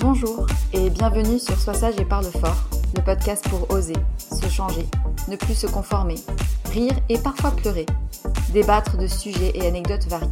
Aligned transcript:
Bonjour 0.00 0.46
et 0.72 0.90
bienvenue 0.90 1.40
sur 1.40 1.58
Sois 1.58 1.74
sage 1.74 1.98
et 1.98 2.04
parle 2.04 2.26
fort, 2.26 2.68
le 2.94 3.02
podcast 3.02 3.48
pour 3.48 3.68
oser, 3.72 3.96
se 4.16 4.48
changer, 4.48 4.86
ne 5.26 5.34
plus 5.34 5.54
se 5.54 5.66
conformer, 5.66 6.14
rire 6.66 6.94
et 7.08 7.18
parfois 7.18 7.50
pleurer, 7.50 7.84
débattre 8.52 8.96
de 8.96 9.08
sujets 9.08 9.50
et 9.56 9.66
anecdotes 9.66 10.06
variés. 10.06 10.28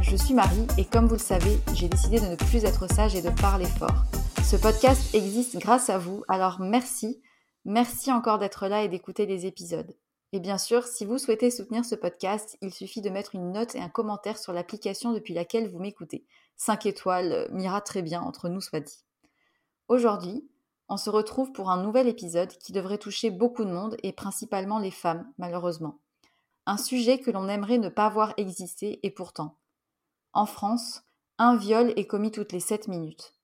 Je 0.00 0.14
suis 0.14 0.32
Marie 0.32 0.66
et 0.78 0.84
comme 0.84 1.06
vous 1.06 1.16
le 1.16 1.20
savez, 1.20 1.58
j'ai 1.74 1.88
décidé 1.88 2.20
de 2.20 2.26
ne 2.26 2.36
plus 2.36 2.64
être 2.64 2.88
sage 2.88 3.16
et 3.16 3.22
de 3.22 3.30
parler 3.30 3.66
fort. 3.66 4.04
Ce 4.44 4.54
podcast 4.54 5.12
existe 5.12 5.58
grâce 5.58 5.90
à 5.90 5.98
vous, 5.98 6.22
alors 6.28 6.60
merci, 6.60 7.20
merci 7.64 8.12
encore 8.12 8.38
d'être 8.38 8.68
là 8.68 8.84
et 8.84 8.88
d'écouter 8.88 9.26
les 9.26 9.44
épisodes. 9.44 9.92
Et 10.32 10.38
bien 10.38 10.58
sûr, 10.58 10.84
si 10.84 11.04
vous 11.04 11.18
souhaitez 11.18 11.50
soutenir 11.50 11.84
ce 11.84 11.96
podcast, 11.96 12.56
il 12.62 12.72
suffit 12.72 13.00
de 13.00 13.10
mettre 13.10 13.34
une 13.34 13.50
note 13.50 13.74
et 13.74 13.80
un 13.80 13.88
commentaire 13.88 14.38
sur 14.38 14.52
l'application 14.52 15.12
depuis 15.12 15.34
laquelle 15.34 15.68
vous 15.68 15.80
m'écoutez. 15.80 16.24
5 16.60 16.84
étoiles 16.84 17.32
euh, 17.32 17.48
m'ira 17.52 17.80
très 17.80 18.02
bien, 18.02 18.20
entre 18.20 18.50
nous 18.50 18.60
soit 18.60 18.80
dit. 18.80 19.02
Aujourd'hui, 19.88 20.46
on 20.90 20.98
se 20.98 21.08
retrouve 21.08 21.52
pour 21.52 21.70
un 21.70 21.82
nouvel 21.82 22.06
épisode 22.06 22.50
qui 22.58 22.72
devrait 22.72 22.98
toucher 22.98 23.30
beaucoup 23.30 23.64
de 23.64 23.72
monde 23.72 23.96
et 24.02 24.12
principalement 24.12 24.78
les 24.78 24.90
femmes, 24.90 25.32
malheureusement. 25.38 26.00
Un 26.66 26.76
sujet 26.76 27.18
que 27.18 27.30
l'on 27.30 27.48
aimerait 27.48 27.78
ne 27.78 27.88
pas 27.88 28.10
voir 28.10 28.34
exister 28.36 29.00
et 29.02 29.10
pourtant. 29.10 29.56
En 30.34 30.44
France, 30.44 31.00
un 31.38 31.56
viol 31.56 31.94
est 31.96 32.06
commis 32.06 32.30
toutes 32.30 32.52
les 32.52 32.60
7 32.60 32.88
minutes. 32.88 33.34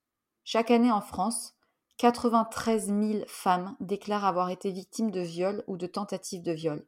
Chaque 0.43 0.69
année 0.69 0.91
en 0.91 1.01
France, 1.01 1.55
93 1.97 2.85
000 2.85 3.25
femmes 3.25 3.75
déclarent 3.79 4.25
avoir 4.25 4.51
été 4.51 4.69
victimes 4.69 5.09
de 5.09 5.21
viol 5.21 5.63
ou 5.65 5.75
de 5.77 5.87
tentatives 5.87 6.43
de 6.43 6.51
viol. 6.51 6.85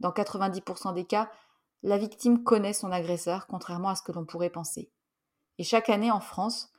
Dans 0.00 0.10
90% 0.10 0.94
des 0.94 1.04
cas, 1.04 1.30
la 1.82 1.98
victime 1.98 2.44
connaît 2.44 2.72
son 2.72 2.90
agresseur, 2.92 3.46
contrairement 3.46 3.90
à 3.90 3.94
ce 3.94 4.00
que 4.00 4.12
l'on 4.12 4.24
pourrait 4.24 4.48
penser. 4.48 4.90
Et 5.58 5.64
chaque 5.64 5.88
année 5.88 6.10
en 6.10 6.20
France, 6.20 6.72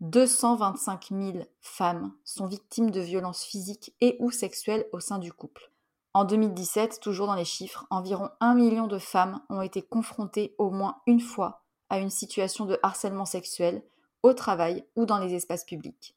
225 0.00 1.08
000 1.10 1.38
femmes 1.60 2.14
sont 2.24 2.46
victimes 2.46 2.90
de 2.90 3.00
violences 3.00 3.44
physiques 3.44 3.94
et 4.00 4.16
ou 4.20 4.30
sexuelles 4.30 4.86
au 4.92 5.00
sein 5.00 5.18
du 5.18 5.32
couple. 5.32 5.70
En 6.14 6.24
2017, 6.24 7.00
toujours 7.00 7.26
dans 7.26 7.34
les 7.34 7.44
chiffres, 7.44 7.86
environ 7.90 8.30
1 8.40 8.54
million 8.54 8.86
de 8.86 8.98
femmes 8.98 9.40
ont 9.48 9.62
été 9.62 9.82
confrontées 9.82 10.54
au 10.58 10.70
moins 10.70 11.00
une 11.06 11.20
fois 11.20 11.62
à 11.88 11.98
une 11.98 12.10
situation 12.10 12.64
de 12.64 12.78
harcèlement 12.82 13.26
sexuel 13.26 13.82
au 14.22 14.32
travail 14.32 14.84
ou 14.96 15.06
dans 15.06 15.18
les 15.18 15.34
espaces 15.34 15.64
publics. 15.64 16.16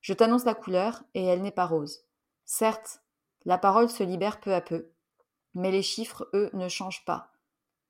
Je 0.00 0.12
t'annonce 0.12 0.44
la 0.44 0.54
couleur 0.54 1.02
et 1.14 1.24
elle 1.24 1.42
n'est 1.42 1.50
pas 1.50 1.66
rose. 1.66 2.00
Certes, 2.44 3.02
la 3.44 3.56
parole 3.56 3.88
se 3.88 4.02
libère 4.02 4.40
peu 4.40 4.52
à 4.52 4.60
peu, 4.60 4.90
mais 5.54 5.70
les 5.70 5.82
chiffres, 5.82 6.28
eux, 6.34 6.50
ne 6.54 6.68
changent 6.68 7.04
pas. 7.04 7.30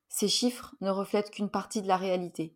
Ces 0.09 0.29
chiffres 0.29 0.75
ne 0.81 0.91
reflètent 0.91 1.31
qu'une 1.31 1.51
partie 1.51 1.81
de 1.81 1.89
la 1.89 1.97
réalité. 1.97 2.55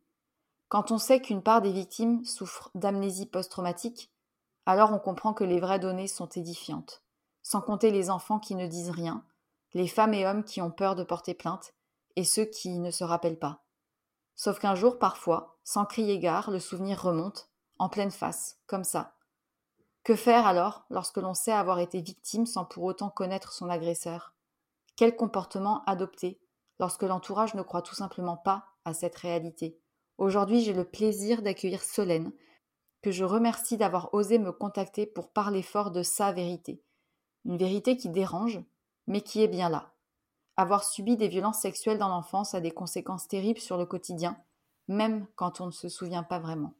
Quand 0.68 0.90
on 0.90 0.98
sait 0.98 1.20
qu'une 1.20 1.42
part 1.42 1.62
des 1.62 1.72
victimes 1.72 2.24
souffrent 2.24 2.70
d'amnésie 2.74 3.26
post-traumatique, 3.26 4.10
alors 4.66 4.92
on 4.92 4.98
comprend 4.98 5.32
que 5.32 5.44
les 5.44 5.60
vraies 5.60 5.78
données 5.78 6.08
sont 6.08 6.28
édifiantes, 6.28 7.02
sans 7.42 7.60
compter 7.60 7.92
les 7.92 8.10
enfants 8.10 8.40
qui 8.40 8.56
ne 8.56 8.66
disent 8.66 8.90
rien, 8.90 9.24
les 9.74 9.86
femmes 9.86 10.14
et 10.14 10.26
hommes 10.26 10.42
qui 10.42 10.60
ont 10.60 10.72
peur 10.72 10.96
de 10.96 11.04
porter 11.04 11.34
plainte, 11.34 11.72
et 12.16 12.24
ceux 12.24 12.46
qui 12.46 12.78
ne 12.78 12.90
se 12.90 13.04
rappellent 13.04 13.38
pas. 13.38 13.62
Sauf 14.34 14.58
qu'un 14.58 14.74
jour, 14.74 14.98
parfois, 14.98 15.58
sans 15.62 15.84
crier 15.84 16.18
gare, 16.18 16.50
le 16.50 16.58
souvenir 16.58 17.00
remonte, 17.00 17.48
en 17.78 17.88
pleine 17.88 18.10
face, 18.10 18.58
comme 18.66 18.84
ça. 18.84 19.14
Que 20.02 20.16
faire 20.16 20.46
alors 20.46 20.84
lorsque 20.90 21.18
l'on 21.18 21.34
sait 21.34 21.52
avoir 21.52 21.78
été 21.78 22.00
victime 22.00 22.46
sans 22.46 22.64
pour 22.64 22.84
autant 22.84 23.10
connaître 23.10 23.52
son 23.52 23.68
agresseur? 23.68 24.34
Quel 24.96 25.14
comportement 25.14 25.84
adopter 25.84 26.40
lorsque 26.80 27.02
l'entourage 27.02 27.54
ne 27.54 27.62
croit 27.62 27.82
tout 27.82 27.94
simplement 27.94 28.36
pas 28.36 28.66
à 28.84 28.94
cette 28.94 29.16
réalité? 29.16 29.78
Aujourd'hui, 30.18 30.62
j'ai 30.62 30.72
le 30.72 30.84
plaisir 30.84 31.42
d'accueillir 31.42 31.82
Solène, 31.82 32.32
que 33.02 33.10
je 33.10 33.24
remercie 33.24 33.76
d'avoir 33.76 34.14
osé 34.14 34.38
me 34.38 34.50
contacter 34.50 35.06
pour 35.06 35.30
parler 35.30 35.62
fort 35.62 35.90
de 35.90 36.02
sa 36.02 36.32
vérité. 36.32 36.82
Une 37.44 37.58
vérité 37.58 37.96
qui 37.96 38.08
dérange, 38.08 38.60
mais 39.06 39.20
qui 39.20 39.42
est 39.42 39.48
bien 39.48 39.68
là. 39.68 39.92
Avoir 40.56 40.84
subi 40.84 41.18
des 41.18 41.28
violences 41.28 41.60
sexuelles 41.60 41.98
dans 41.98 42.08
l'enfance 42.08 42.54
a 42.54 42.60
des 42.60 42.70
conséquences 42.70 43.28
terribles 43.28 43.60
sur 43.60 43.76
le 43.76 43.84
quotidien, 43.84 44.38
même 44.88 45.26
quand 45.36 45.60
on 45.60 45.66
ne 45.66 45.70
se 45.70 45.90
souvient 45.90 46.22
pas 46.22 46.38
vraiment. 46.38 46.72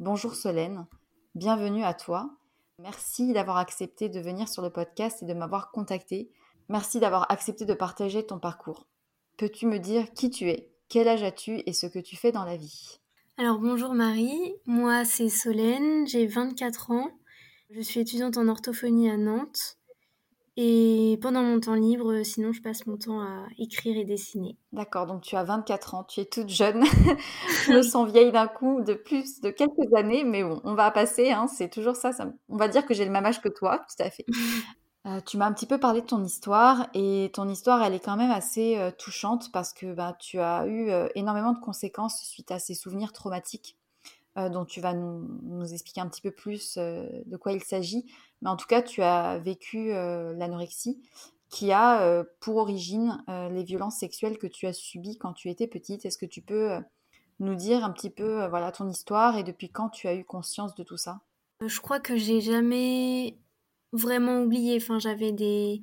Bonjour 0.00 0.34
Solène, 0.34 0.86
bienvenue 1.36 1.84
à 1.84 1.94
toi. 1.94 2.28
Merci 2.80 3.32
d'avoir 3.32 3.58
accepté 3.58 4.08
de 4.08 4.20
venir 4.20 4.48
sur 4.48 4.62
le 4.62 4.70
podcast 4.70 5.22
et 5.22 5.26
de 5.26 5.34
m'avoir 5.34 5.70
contacté. 5.70 6.32
Merci 6.68 6.98
d'avoir 6.98 7.30
accepté 7.30 7.64
de 7.64 7.74
partager 7.74 8.26
ton 8.26 8.40
parcours. 8.40 8.86
Peux-tu 9.36 9.66
me 9.66 9.78
dire 9.78 10.12
qui 10.12 10.30
tu 10.30 10.50
es, 10.50 10.72
quel 10.88 11.08
âge 11.08 11.22
as-tu 11.22 11.62
et 11.66 11.72
ce 11.72 11.86
que 11.86 11.98
tu 11.98 12.16
fais 12.16 12.32
dans 12.32 12.44
la 12.44 12.56
vie? 12.56 13.00
Alors 13.36 13.58
bonjour 13.58 13.94
Marie, 13.94 14.54
moi 14.66 15.04
c'est 15.04 15.28
Solène, 15.28 16.06
j'ai 16.06 16.26
24 16.26 16.90
ans, 16.90 17.10
je 17.70 17.80
suis 17.80 18.00
étudiante 18.00 18.36
en 18.36 18.48
orthophonie 18.48 19.10
à 19.10 19.16
Nantes. 19.16 19.78
Et 20.60 21.20
pendant 21.22 21.44
mon 21.44 21.60
temps 21.60 21.76
libre, 21.76 22.24
sinon, 22.24 22.52
je 22.52 22.60
passe 22.60 22.84
mon 22.88 22.96
temps 22.96 23.20
à 23.20 23.46
écrire 23.58 23.96
et 23.96 24.04
dessiner. 24.04 24.56
D'accord, 24.72 25.06
donc 25.06 25.22
tu 25.22 25.36
as 25.36 25.44
24 25.44 25.94
ans, 25.94 26.02
tu 26.02 26.18
es 26.18 26.24
toute 26.24 26.48
jeune. 26.48 26.82
je 27.66 27.74
me 27.74 27.82
sens 27.82 28.10
vieille 28.10 28.32
d'un 28.32 28.48
coup, 28.48 28.80
de 28.82 28.94
plus 28.94 29.40
de 29.40 29.50
quelques 29.50 29.94
années, 29.94 30.24
mais 30.24 30.42
bon, 30.42 30.60
on 30.64 30.74
va 30.74 30.90
passer, 30.90 31.30
hein, 31.30 31.46
c'est 31.46 31.68
toujours 31.68 31.94
ça, 31.94 32.10
On 32.48 32.56
va 32.56 32.66
dire 32.66 32.84
que 32.86 32.92
j'ai 32.92 33.04
le 33.04 33.12
même 33.12 33.24
âge 33.24 33.40
que 33.40 33.48
toi, 33.48 33.78
tout 33.88 34.02
à 34.02 34.10
fait. 34.10 34.26
Euh, 35.08 35.20
tu 35.24 35.38
m'as 35.38 35.46
un 35.46 35.52
petit 35.52 35.66
peu 35.66 35.78
parlé 35.78 36.02
de 36.02 36.06
ton 36.06 36.22
histoire, 36.22 36.88
et 36.92 37.30
ton 37.32 37.48
histoire, 37.48 37.82
elle 37.82 37.94
est 37.94 38.00
quand 38.00 38.16
même 38.16 38.30
assez 38.30 38.76
euh, 38.76 38.90
touchante 38.90 39.50
parce 39.52 39.72
que 39.72 39.94
bah, 39.94 40.14
tu 40.18 40.38
as 40.38 40.66
eu 40.66 40.90
euh, 40.90 41.08
énormément 41.14 41.52
de 41.52 41.60
conséquences 41.60 42.20
suite 42.22 42.50
à 42.50 42.58
ces 42.58 42.74
souvenirs 42.74 43.12
traumatiques 43.12 43.76
dont 44.52 44.64
tu 44.64 44.80
vas 44.80 44.94
nous, 44.94 45.72
expliquer 45.72 46.00
un 46.00 46.06
petit 46.06 46.20
peu 46.20 46.30
plus 46.30 46.76
de 46.78 47.36
quoi 47.36 47.50
il 47.50 47.60
s'agit. 47.64 48.04
Mais 48.40 48.48
en 48.48 48.54
tout 48.54 48.68
cas, 48.68 48.82
tu 48.82 49.02
as 49.02 49.36
vécu 49.38 49.88
l'anorexie 49.88 51.02
qui 51.48 51.72
a 51.72 52.22
pour 52.38 52.58
origine 52.58 53.20
les 53.26 53.64
violences 53.64 53.98
sexuelles 53.98 54.38
que 54.38 54.46
tu 54.46 54.68
as 54.68 54.72
subies 54.72 55.18
quand 55.18 55.32
tu 55.32 55.50
étais 55.50 55.66
petite. 55.66 56.06
Est-ce 56.06 56.18
que 56.18 56.24
tu 56.24 56.40
peux 56.40 56.78
nous 57.40 57.56
dire 57.56 57.84
un 57.84 57.90
petit 57.90 58.10
peu 58.10 58.46
voilà 58.46 58.70
ton 58.70 58.88
histoire 58.88 59.36
et 59.36 59.42
depuis 59.42 59.70
quand 59.70 59.88
tu 59.88 60.06
as 60.06 60.14
eu 60.14 60.24
conscience 60.24 60.76
de 60.76 60.84
tout 60.84 60.98
ça? 60.98 61.18
Je 61.66 61.80
crois 61.80 61.98
que 61.98 62.16
j'ai 62.16 62.40
jamais 62.40 63.36
vraiment 63.92 64.42
oublié. 64.42 64.76
Enfin, 64.76 64.98
j'avais 64.98 65.32
des, 65.32 65.82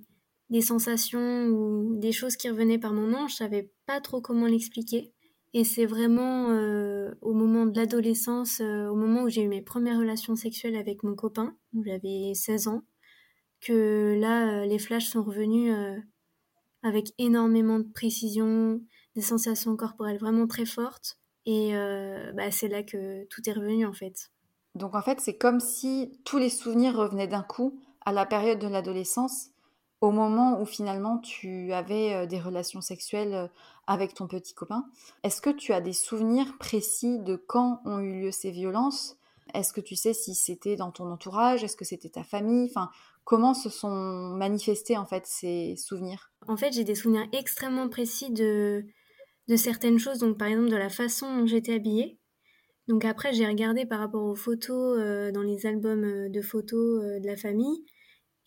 sensations 0.61 1.47
ou 1.47 1.97
des 1.97 2.11
choses 2.11 2.37
qui 2.37 2.49
revenaient 2.49 2.79
par 2.79 2.93
moments. 2.93 3.27
Je 3.27 3.35
savais 3.35 3.71
pas 3.85 4.01
trop 4.01 4.21
comment 4.21 4.45
l'expliquer. 4.45 5.11
Et 5.53 5.63
c'est 5.63 5.85
vraiment 5.85 6.49
euh, 6.49 7.11
au 7.21 7.33
moment 7.33 7.65
de 7.65 7.77
l'adolescence, 7.77 8.59
euh, 8.59 8.87
au 8.89 8.95
moment 8.95 9.23
où 9.23 9.29
j'ai 9.29 9.41
eu 9.41 9.47
mes 9.47 9.61
premières 9.61 9.97
relations 9.97 10.35
sexuelles 10.35 10.75
avec 10.75 11.01
mon 11.03 11.15
copain, 11.15 11.55
où 11.73 11.81
j'avais 11.81 12.33
16 12.33 12.67
ans, 12.67 12.81
que 13.61 14.17
là, 14.19 14.63
euh, 14.63 14.65
les 14.65 14.79
flashs 14.79 15.07
sont 15.07 15.23
revenus 15.23 15.73
avec 16.83 17.13
énormément 17.17 17.79
de 17.79 17.87
précision, 17.87 18.81
des 19.15 19.21
sensations 19.21 19.77
corporelles 19.77 20.19
vraiment 20.19 20.45
très 20.45 20.65
fortes. 20.65 21.17
Et 21.45 21.71
bah, 22.35 22.51
c'est 22.51 22.67
là 22.67 22.83
que 22.83 23.23
tout 23.27 23.47
est 23.47 23.53
revenu 23.53 23.85
en 23.85 23.93
fait. 23.93 24.31
Donc 24.73 24.93
en 24.93 25.01
fait, 25.01 25.21
c'est 25.21 25.37
comme 25.37 25.59
si 25.59 26.19
tous 26.25 26.37
les 26.37 26.49
souvenirs 26.49 26.95
revenaient 26.95 27.27
d'un 27.27 27.43
coup 27.43 27.79
à 28.05 28.11
la 28.11 28.25
période 28.25 28.59
de 28.59 28.67
l'adolescence 28.67 29.49
au 30.01 30.11
moment 30.11 30.61
où 30.61 30.65
finalement 30.65 31.17
tu 31.17 31.73
avais 31.73 32.13
euh, 32.13 32.25
des 32.25 32.39
relations 32.39 32.81
sexuelles 32.81 33.33
euh, 33.33 33.47
avec 33.87 34.13
ton 34.13 34.27
petit 34.27 34.53
copain. 34.53 34.85
Est-ce 35.23 35.41
que 35.41 35.49
tu 35.49 35.73
as 35.73 35.81
des 35.81 35.93
souvenirs 35.93 36.57
précis 36.59 37.19
de 37.19 37.35
quand 37.35 37.81
ont 37.85 37.99
eu 37.99 38.21
lieu 38.21 38.31
ces 38.31 38.51
violences? 38.51 39.17
Est-ce 39.53 39.73
que 39.73 39.81
tu 39.81 39.95
sais 39.95 40.13
si 40.13 40.35
c'était 40.35 40.75
dans 40.75 40.91
ton 40.91 41.11
entourage? 41.11 41.63
Est-ce 41.63 41.77
que 41.77 41.85
c'était 41.85 42.09
ta 42.09 42.23
famille? 42.23 42.67
Enfin, 42.69 42.89
comment 43.23 43.53
se 43.53 43.69
sont 43.69 44.33
manifestés 44.35 44.97
en 44.97 45.05
fait 45.05 45.25
ces 45.25 45.75
souvenirs? 45.77 46.31
En 46.47 46.57
fait, 46.57 46.73
j'ai 46.73 46.83
des 46.83 46.95
souvenirs 46.95 47.27
extrêmement 47.31 47.87
précis 47.87 48.31
de 48.31 48.85
certaines 49.55 49.99
choses, 49.99 50.19
donc 50.19 50.37
par 50.37 50.47
exemple 50.47 50.69
de 50.69 50.75
la 50.75 50.89
façon 50.89 51.37
dont 51.37 51.45
j'étais 51.45 51.75
habillée. 51.75 52.19
Donc 52.87 53.05
après, 53.05 53.33
j'ai 53.33 53.47
regardé 53.47 53.85
par 53.85 53.99
rapport 53.99 54.23
aux 54.23 54.35
photos 54.35 54.99
euh, 54.99 55.31
dans 55.31 55.41
les 55.41 55.65
albums 55.65 56.29
de 56.29 56.41
photos 56.41 57.19
de 57.21 57.25
la 57.25 57.37
famille. 57.37 57.85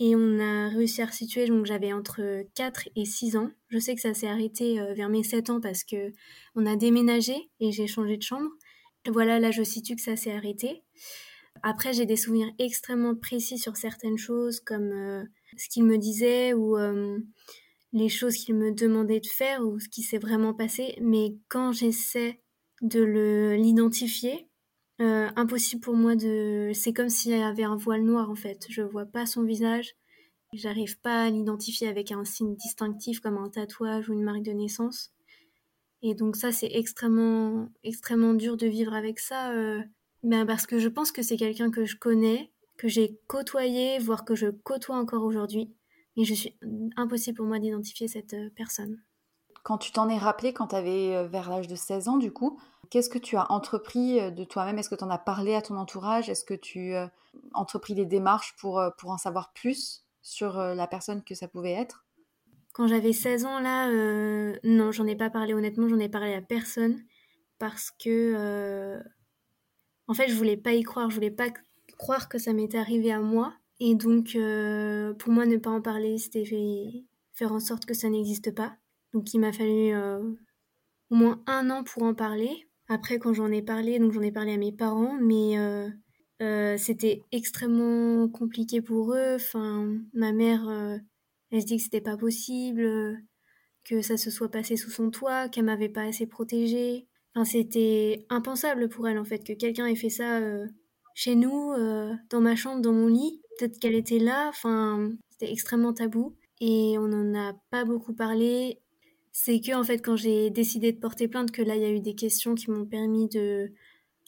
Et 0.01 0.15
on 0.15 0.39
a 0.39 0.69
réussi 0.69 1.03
à 1.03 1.07
resituer, 1.07 1.47
donc 1.47 1.67
j'avais 1.67 1.93
entre 1.93 2.45
4 2.55 2.89
et 2.95 3.05
6 3.05 3.37
ans. 3.37 3.51
Je 3.69 3.79
sais 3.79 3.95
que 3.97 4.01
ça 4.01 4.15
s'est 4.15 4.29
arrêté 4.29 4.81
euh, 4.81 4.95
vers 4.95 5.09
mes 5.09 5.25
7 5.25 5.51
ans 5.51 5.61
parce 5.61 5.83
que 5.83 6.13
on 6.55 6.67
a 6.67 6.77
déménagé 6.77 7.51
et 7.59 7.73
j'ai 7.73 7.89
changé 7.89 8.17
de 8.17 8.23
chambre. 8.23 8.49
Voilà, 9.09 9.41
là 9.41 9.51
je 9.51 9.63
situe 9.63 9.97
que 9.97 10.03
ça 10.03 10.17
s'est 10.17 10.33
arrêté. 10.33 10.85
Après, 11.63 11.93
j'ai 11.93 12.07
des 12.07 12.17
souvenirs 12.17 12.53
extrêmement 12.59 13.17
précis 13.17 13.59
sur 13.59 13.77
certaines 13.77 14.19
choses, 14.19 14.61
comme 14.61 14.93
euh, 14.93 15.25
ce 15.57 15.69
qu'il 15.69 15.85
me 15.85 15.99
disait 15.99 16.53
ou 16.53 16.77
euh, 16.77 17.19
les 17.93 18.09
choses 18.09 18.37
qu'il 18.37 18.55
me 18.55 18.73
demandait 18.73 19.21
de 19.21 19.27
faire 19.27 19.63
ou 19.63 19.81
ce 19.81 19.89
qui 19.89 20.03
s'est 20.03 20.19
vraiment 20.19 20.55
passé. 20.55 20.97
Mais 21.01 21.37
quand 21.49 21.73
j'essaie 21.73 22.41
de 22.83 23.57
l'identifier, 23.59 24.49
euh, 25.01 25.29
impossible 25.37 25.81
pour 25.81 25.95
moi 25.95 26.17
de. 26.17 26.73
C'est 26.75 26.93
comme 26.93 27.09
s'il 27.09 27.31
y 27.31 27.43
avait 27.43 27.63
un 27.63 27.77
voile 27.77 28.03
noir 28.03 28.31
en 28.31 28.35
fait. 28.35 28.67
Je 28.69 28.83
vois 28.83 29.07
pas 29.07 29.27
son 29.27 29.45
visage. 29.45 29.95
J'arrive 30.53 30.99
pas 31.01 31.25
à 31.25 31.31
l'identifier 31.31 31.89
avec 31.89 32.11
un 32.11 32.25
signe 32.25 32.57
distinctif 32.57 33.21
comme 33.21 33.37
un 33.37 33.49
tatouage 33.49 34.09
ou 34.09 34.15
une 34.15 34.25
marque 34.25 34.43
de 34.43 34.53
naissance. 34.53 35.13
Et 36.03 36.15
donc 36.15 36.37
ça, 36.37 36.53
c'est 36.53 36.71
extrêmement, 36.73 37.69
extrêmement 37.85 38.35
dur 38.35 38.57
de 38.57 38.67
vivre 38.67 38.95
avec 38.95 39.21
ça. 39.21 39.53
Euh, 39.53 39.83
ben 40.25 40.47
parce 40.47 40.67
que 40.67 40.79
je 40.79 40.89
pense 40.89 41.13
que 41.13 41.23
c'est 41.23 41.37
quelqu'un 41.37 41.71
que 41.71 41.85
je 41.85 41.97
connais, 41.97 42.51
que 42.77 42.89
j'ai 42.89 43.21
côtoyé, 43.29 43.99
voire 43.99 44.25
que 44.25 44.35
je 44.35 44.49
côtoie 44.49 44.97
encore 44.97 45.23
aujourd'hui. 45.23 45.73
Mais 46.17 46.25
je 46.25 46.35
suis 46.35 46.57
impossible 46.97 47.37
pour 47.37 47.47
moi 47.47 47.61
d'identifier 47.61 48.09
cette 48.09 48.35
euh, 48.35 48.51
personne. 48.57 49.01
Quand 49.63 49.79
tu 49.79 49.93
t'en 49.93 50.09
es 50.09 50.19
rappelé, 50.19 50.53
quand 50.53 50.69
tu 50.69 50.77
avais 50.77 51.29
vers 51.29 51.51
l'âge 51.51 51.69
de 51.69 51.77
16 51.77 52.09
ans, 52.09 52.17
du 52.17 52.33
coup, 52.33 52.59
Qu'est-ce 52.91 53.11
que 53.11 53.19
tu 53.19 53.37
as 53.37 53.51
entrepris 53.53 54.21
euh, 54.21 54.31
de 54.31 54.45
toi-même? 54.45 54.79
Est-ce 54.79 54.89
que 54.89 54.95
tu 54.95 55.05
en 55.05 55.11
as 55.11 55.19
parlé 55.19 55.55
à 55.55 55.63
ton 55.63 55.77
entourage? 55.77 56.29
Est-ce 56.29 56.45
que 56.45 56.55
tu 56.55 56.95
as 56.95 57.05
euh, 57.05 57.09
entrepris 57.53 57.95
des 57.95 58.07
démarches 58.07 58.55
pour, 58.59 58.79
euh, 58.79 58.91
pour 58.97 59.11
en 59.11 59.19
savoir 59.19 59.53
plus 59.53 60.05
sur 60.23 60.59
la 60.59 60.87
personne 60.87 61.23
que 61.25 61.35
ça 61.35 61.49
pouvait 61.49 61.73
être? 61.73 62.05
Quand 62.75 62.87
j'avais 62.87 63.15
16 63.15 63.47
ans, 63.47 63.61
là, 63.61 63.89
non, 64.63 64.93
j'en 64.93 65.07
ai 65.07 65.17
pas 65.17 65.31
parlé 65.31 65.55
honnêtement, 65.55 65.89
j'en 65.89 65.99
ai 65.99 66.11
parlé 66.11 66.35
à 66.35 66.43
personne 66.43 67.03
parce 67.59 67.91
que, 67.91 69.01
en 70.07 70.13
fait, 70.13 70.29
je 70.29 70.35
voulais 70.35 70.59
pas 70.59 70.75
y 70.75 70.83
croire, 70.83 71.09
je 71.09 71.15
voulais 71.15 71.31
pas 71.31 71.49
croire 71.97 72.29
que 72.29 72.37
ça 72.37 72.53
m'était 72.53 72.77
arrivé 72.77 73.11
à 73.11 73.21
moi. 73.21 73.55
Et 73.81 73.95
donc, 73.95 74.37
pour 75.19 75.33
moi, 75.33 75.47
ne 75.47 75.57
pas 75.57 75.71
en 75.71 75.81
parler, 75.81 76.19
c'était 76.19 76.45
faire 77.33 77.53
en 77.53 77.61
sorte 77.61 77.87
que 77.87 77.95
ça 77.95 78.11
n'existe 78.11 78.55
pas. 78.55 78.77
Donc, 79.15 79.33
il 79.33 79.39
m'a 79.39 79.53
fallu 79.53 79.97
au 79.97 81.15
moins 81.15 81.43
un 81.47 81.71
an 81.71 81.85
pour 81.85 82.03
en 82.03 82.13
parler. 82.13 82.68
Après, 82.89 83.19
quand 83.19 83.35
j'en 83.35 83.53
ai 83.53 83.61
parlé, 83.63 83.99
donc 83.99 84.13
j'en 84.13 84.23
ai 84.23 84.33
parlé 84.33 84.55
à 84.55 84.57
mes 84.57 84.73
parents, 84.73 85.19
mais 85.21 85.59
euh, 85.59 85.89
euh, 86.41 86.79
c'était 86.79 87.23
extrêmement 87.33 88.29
compliqué 88.29 88.81
pour 88.81 89.13
eux. 89.13 89.35
Enfin, 89.35 89.95
ma 90.15 90.33
mère, 90.33 90.67
euh, 90.69 90.97
elle 91.51 91.61
se 91.61 91.67
dit 91.67 91.77
que 91.77 91.83
c'était 91.83 92.01
pas 92.01 92.17
possible, 92.17 93.23
que 93.85 94.01
ça 94.01 94.17
se 94.17 94.31
soit 94.31 94.51
passé 94.51 94.77
sous 94.77 94.91
son 94.91 95.11
toit, 95.11 95.51
qu'elle 95.51 95.67
m'avait 95.67 95.91
pas 95.91 96.05
assez 96.05 96.27
protégée. 96.27 97.07
Enfin, 97.35 97.45
c'était 97.45 98.27
impensable 98.31 98.89
pour 98.89 99.07
elle 99.07 99.19
en 99.19 99.25
fait 99.25 99.45
que 99.47 99.53
quelqu'un 99.53 99.87
ait 99.87 99.95
fait 99.95 100.11
ça 100.11 100.41
chez 101.15 101.35
nous, 101.35 101.75
dans 102.31 102.41
ma 102.41 102.57
chambre, 102.57 102.81
dans 102.81 102.93
mon 102.93 103.09
lit. 103.09 103.43
Peut-être 103.59 103.79
qu'elle 103.79 103.95
était 103.95 104.19
là. 104.19 104.49
Enfin, 104.49 105.11
c'était 105.31 105.53
extrêmement 105.53 105.93
tabou 105.93 106.37
et 106.61 106.97
on 106.99 107.09
n'en 107.09 107.39
a 107.39 107.55
pas 107.71 107.85
beaucoup 107.85 108.15
parlé 108.15 108.81
c'est 109.41 109.61
que 109.61 109.73
en 109.73 109.85
fait 109.85 109.99
quand 109.99 110.17
j'ai 110.17 110.51
décidé 110.51 110.91
de 110.91 110.99
porter 110.99 111.29
plainte 111.29 111.53
que 111.53 111.63
là 111.63 111.77
il 111.77 111.83
y 111.83 111.85
a 111.85 111.91
eu 111.91 112.01
des 112.01 112.17
questions 112.17 112.57
qui 112.57 112.73
m'ont 112.73 112.85
permis 112.85 113.29
de 113.29 113.73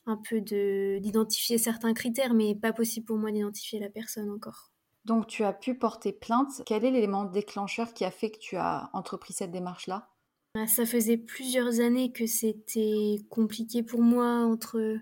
un 0.07 0.17
peu 0.17 0.41
de 0.41 0.99
d'identifier 1.01 1.59
certains 1.59 1.95
critères 1.95 2.33
mais 2.33 2.55
pas 2.55 2.73
possible 2.73 3.07
pour 3.07 3.17
moi 3.17 3.33
d'identifier 3.33 3.81
la 3.81 3.91
personne 3.91 4.31
encore. 4.31 4.71
Donc 5.05 5.27
tu 5.27 5.43
as 5.43 5.53
pu 5.53 5.75
porter 5.75 6.13
plainte. 6.13 6.63
Quel 6.65 6.85
est 6.85 6.93
l'élément 6.93 7.25
déclencheur 7.25 7.93
qui 7.93 8.05
a 8.05 8.13
fait 8.13 8.31
que 8.31 8.39
tu 8.39 8.57
as 8.57 8.89
entrepris 8.93 9.33
cette 9.33 9.51
démarche-là? 9.51 10.11
Bah, 10.55 10.69
Ça 10.69 10.87
faisait 10.87 11.17
plusieurs 11.17 11.81
années 11.81 12.13
que 12.13 12.27
c'était 12.27 13.17
compliqué 13.31 13.83
pour 13.83 14.03
moi 14.03 14.45
entre 14.45 14.97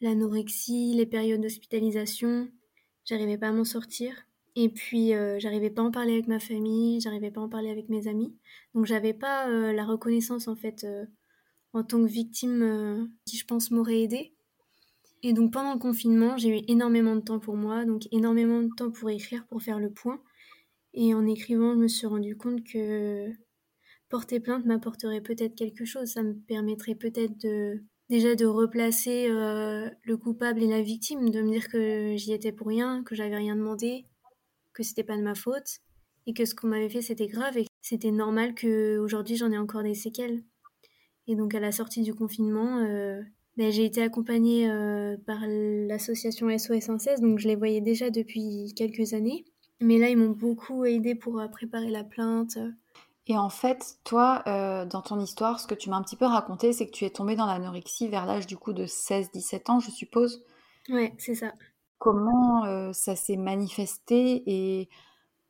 l'anorexie, 0.00 0.94
les 0.94 1.06
périodes 1.06 1.40
d'hospitalisation. 1.40 2.48
J'arrivais 3.04 3.38
pas 3.38 3.48
à 3.48 3.52
m'en 3.52 3.64
sortir. 3.64 4.14
Et 4.56 4.68
puis, 4.68 5.14
euh, 5.14 5.38
j'arrivais 5.40 5.70
pas 5.70 5.82
à 5.82 5.86
en 5.86 5.90
parler 5.90 6.12
avec 6.12 6.28
ma 6.28 6.38
famille, 6.38 7.00
j'arrivais 7.00 7.30
pas 7.30 7.40
à 7.40 7.44
en 7.44 7.48
parler 7.48 7.70
avec 7.70 7.88
mes 7.88 8.06
amis. 8.06 8.36
Donc, 8.74 8.86
j'avais 8.86 9.14
pas 9.14 9.48
euh, 9.48 9.72
la 9.72 9.84
reconnaissance, 9.84 10.46
en 10.46 10.54
fait, 10.54 10.84
euh, 10.84 11.06
en 11.72 11.82
tant 11.82 12.00
que 12.00 12.08
victime 12.08 13.10
qui, 13.26 13.36
je 13.36 13.44
pense, 13.46 13.70
m'aurait 13.72 14.02
aidée. 14.02 14.34
Et 15.22 15.32
donc, 15.32 15.52
pendant 15.52 15.72
le 15.72 15.80
confinement, 15.80 16.36
j'ai 16.36 16.60
eu 16.60 16.62
énormément 16.68 17.16
de 17.16 17.20
temps 17.20 17.40
pour 17.40 17.56
moi, 17.56 17.84
donc 17.84 18.06
énormément 18.12 18.62
de 18.62 18.68
temps 18.76 18.90
pour 18.90 19.10
écrire, 19.10 19.44
pour 19.48 19.62
faire 19.62 19.80
le 19.80 19.90
point. 19.90 20.20
Et 20.92 21.14
en 21.14 21.26
écrivant, 21.26 21.74
je 21.74 21.78
me 21.78 21.88
suis 21.88 22.06
rendu 22.06 22.36
compte 22.36 22.62
que 22.62 23.30
porter 24.08 24.38
plainte 24.38 24.66
m'apporterait 24.66 25.22
peut-être 25.22 25.56
quelque 25.56 25.84
chose. 25.84 26.12
Ça 26.12 26.22
me 26.22 26.34
permettrait 26.34 26.94
peut-être 26.94 27.36
de 27.40 27.82
déjà 28.10 28.36
de 28.36 28.46
replacer 28.46 29.28
le 29.28 30.14
coupable 30.16 30.62
et 30.62 30.68
la 30.68 30.82
victime, 30.82 31.30
de 31.30 31.42
me 31.42 31.50
dire 31.50 31.68
que 31.68 32.14
j'y 32.16 32.32
étais 32.32 32.52
pour 32.52 32.68
rien, 32.68 33.02
que 33.02 33.14
j'avais 33.14 33.36
rien 33.36 33.56
demandé, 33.56 34.06
que 34.74 34.82
c'était 34.82 35.04
pas 35.04 35.16
de 35.16 35.22
ma 35.22 35.34
faute 35.34 35.78
et 36.26 36.34
que 36.34 36.44
ce 36.44 36.54
qu'on 36.54 36.68
m'avait 36.68 36.88
fait 36.88 37.02
c'était 37.02 37.26
grave 37.26 37.56
et 37.58 37.66
c'était 37.82 38.10
normal 38.10 38.54
que 38.54 38.98
aujourd'hui 38.98 39.36
j'en 39.36 39.50
ai 39.50 39.58
encore 39.58 39.82
des 39.82 39.94
séquelles. 39.94 40.42
Et 41.26 41.36
donc 41.36 41.54
à 41.54 41.60
la 41.60 41.72
sortie 41.72 42.02
du 42.02 42.14
confinement, 42.14 42.78
euh, 42.78 43.22
ben, 43.56 43.70
j'ai 43.70 43.84
été 43.84 44.02
accompagnée 44.02 44.70
euh, 44.70 45.16
par 45.26 45.40
l'association 45.46 46.50
SOS 46.50 46.80
116, 46.80 47.20
donc 47.20 47.38
je 47.38 47.48
les 47.48 47.56
voyais 47.56 47.80
déjà 47.80 48.10
depuis 48.10 48.72
quelques 48.76 49.14
années. 49.14 49.44
Mais 49.80 49.98
là, 49.98 50.08
ils 50.08 50.16
m'ont 50.16 50.30
beaucoup 50.30 50.84
aidé 50.84 51.14
pour 51.14 51.40
euh, 51.40 51.48
préparer 51.48 51.90
la 51.90 52.04
plainte. 52.04 52.58
Et 53.26 53.38
en 53.38 53.48
fait, 53.48 53.96
toi, 54.04 54.42
dans 54.44 55.00
ton 55.00 55.18
histoire, 55.18 55.58
ce 55.58 55.66
que 55.66 55.74
tu 55.74 55.88
m'as 55.88 55.96
un 55.96 56.02
petit 56.02 56.14
peu 56.14 56.26
raconté, 56.26 56.74
c'est 56.74 56.86
que 56.86 56.92
tu 56.92 57.06
es 57.06 57.10
tombée 57.10 57.36
dans 57.36 57.46
l'anorexie 57.46 58.06
vers 58.06 58.26
l'âge 58.26 58.46
du 58.46 58.58
coup 58.58 58.74
de 58.74 58.84
16-17 58.84 59.70
ans, 59.70 59.80
je 59.80 59.90
suppose? 59.90 60.44
Ouais, 60.90 61.14
c'est 61.16 61.34
ça. 61.34 61.54
Comment 62.04 62.92
ça 62.92 63.16
s'est 63.16 63.38
manifesté 63.38 64.42
et 64.46 64.90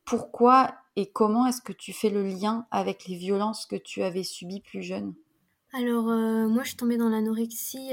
pourquoi 0.05 0.73
et 0.95 1.11
comment 1.11 1.45
est-ce 1.45 1.61
que 1.61 1.73
tu 1.73 1.91
fais 1.91 2.09
le 2.09 2.23
lien 2.23 2.65
avec 2.71 3.07
les 3.07 3.17
violences 3.17 3.65
que 3.65 3.75
tu 3.75 4.01
avais 4.03 4.23
subies 4.23 4.61
plus 4.61 4.81
jeune? 4.81 5.13
Alors, 5.73 6.05
moi, 6.05 6.63
je 6.63 6.69
suis 6.69 6.77
tombée 6.77 6.95
dans 6.95 7.09
l'anorexie 7.09 7.89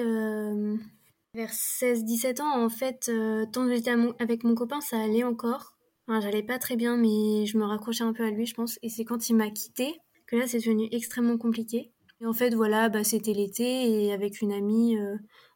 vers 1.34 1.50
16-17 1.50 2.40
ans. 2.40 2.64
En 2.64 2.68
fait, 2.68 3.10
tant 3.52 3.66
que 3.66 3.74
j'étais 3.74 3.90
avec 4.20 4.44
mon 4.44 4.54
copain, 4.54 4.80
ça 4.80 5.00
allait 5.00 5.24
encore. 5.24 5.74
Enfin, 6.06 6.20
j'allais 6.20 6.44
pas 6.44 6.60
très 6.60 6.76
bien, 6.76 6.96
mais 6.96 7.44
je 7.46 7.58
me 7.58 7.64
raccrochais 7.64 8.04
un 8.04 8.12
peu 8.12 8.24
à 8.24 8.30
lui, 8.30 8.46
je 8.46 8.54
pense. 8.54 8.78
Et 8.82 8.88
c'est 8.88 9.04
quand 9.04 9.28
il 9.28 9.34
m'a 9.34 9.50
quittée 9.50 9.98
que 10.28 10.36
là, 10.36 10.46
c'est 10.46 10.58
devenu 10.58 10.86
extrêmement 10.92 11.36
compliqué. 11.38 11.90
Et 12.20 12.26
en 12.26 12.32
fait, 12.32 12.54
voilà, 12.54 12.88
bah, 12.88 13.02
c'était 13.02 13.32
l'été 13.32 14.04
et 14.04 14.12
avec 14.12 14.40
une 14.40 14.52
amie, 14.52 14.96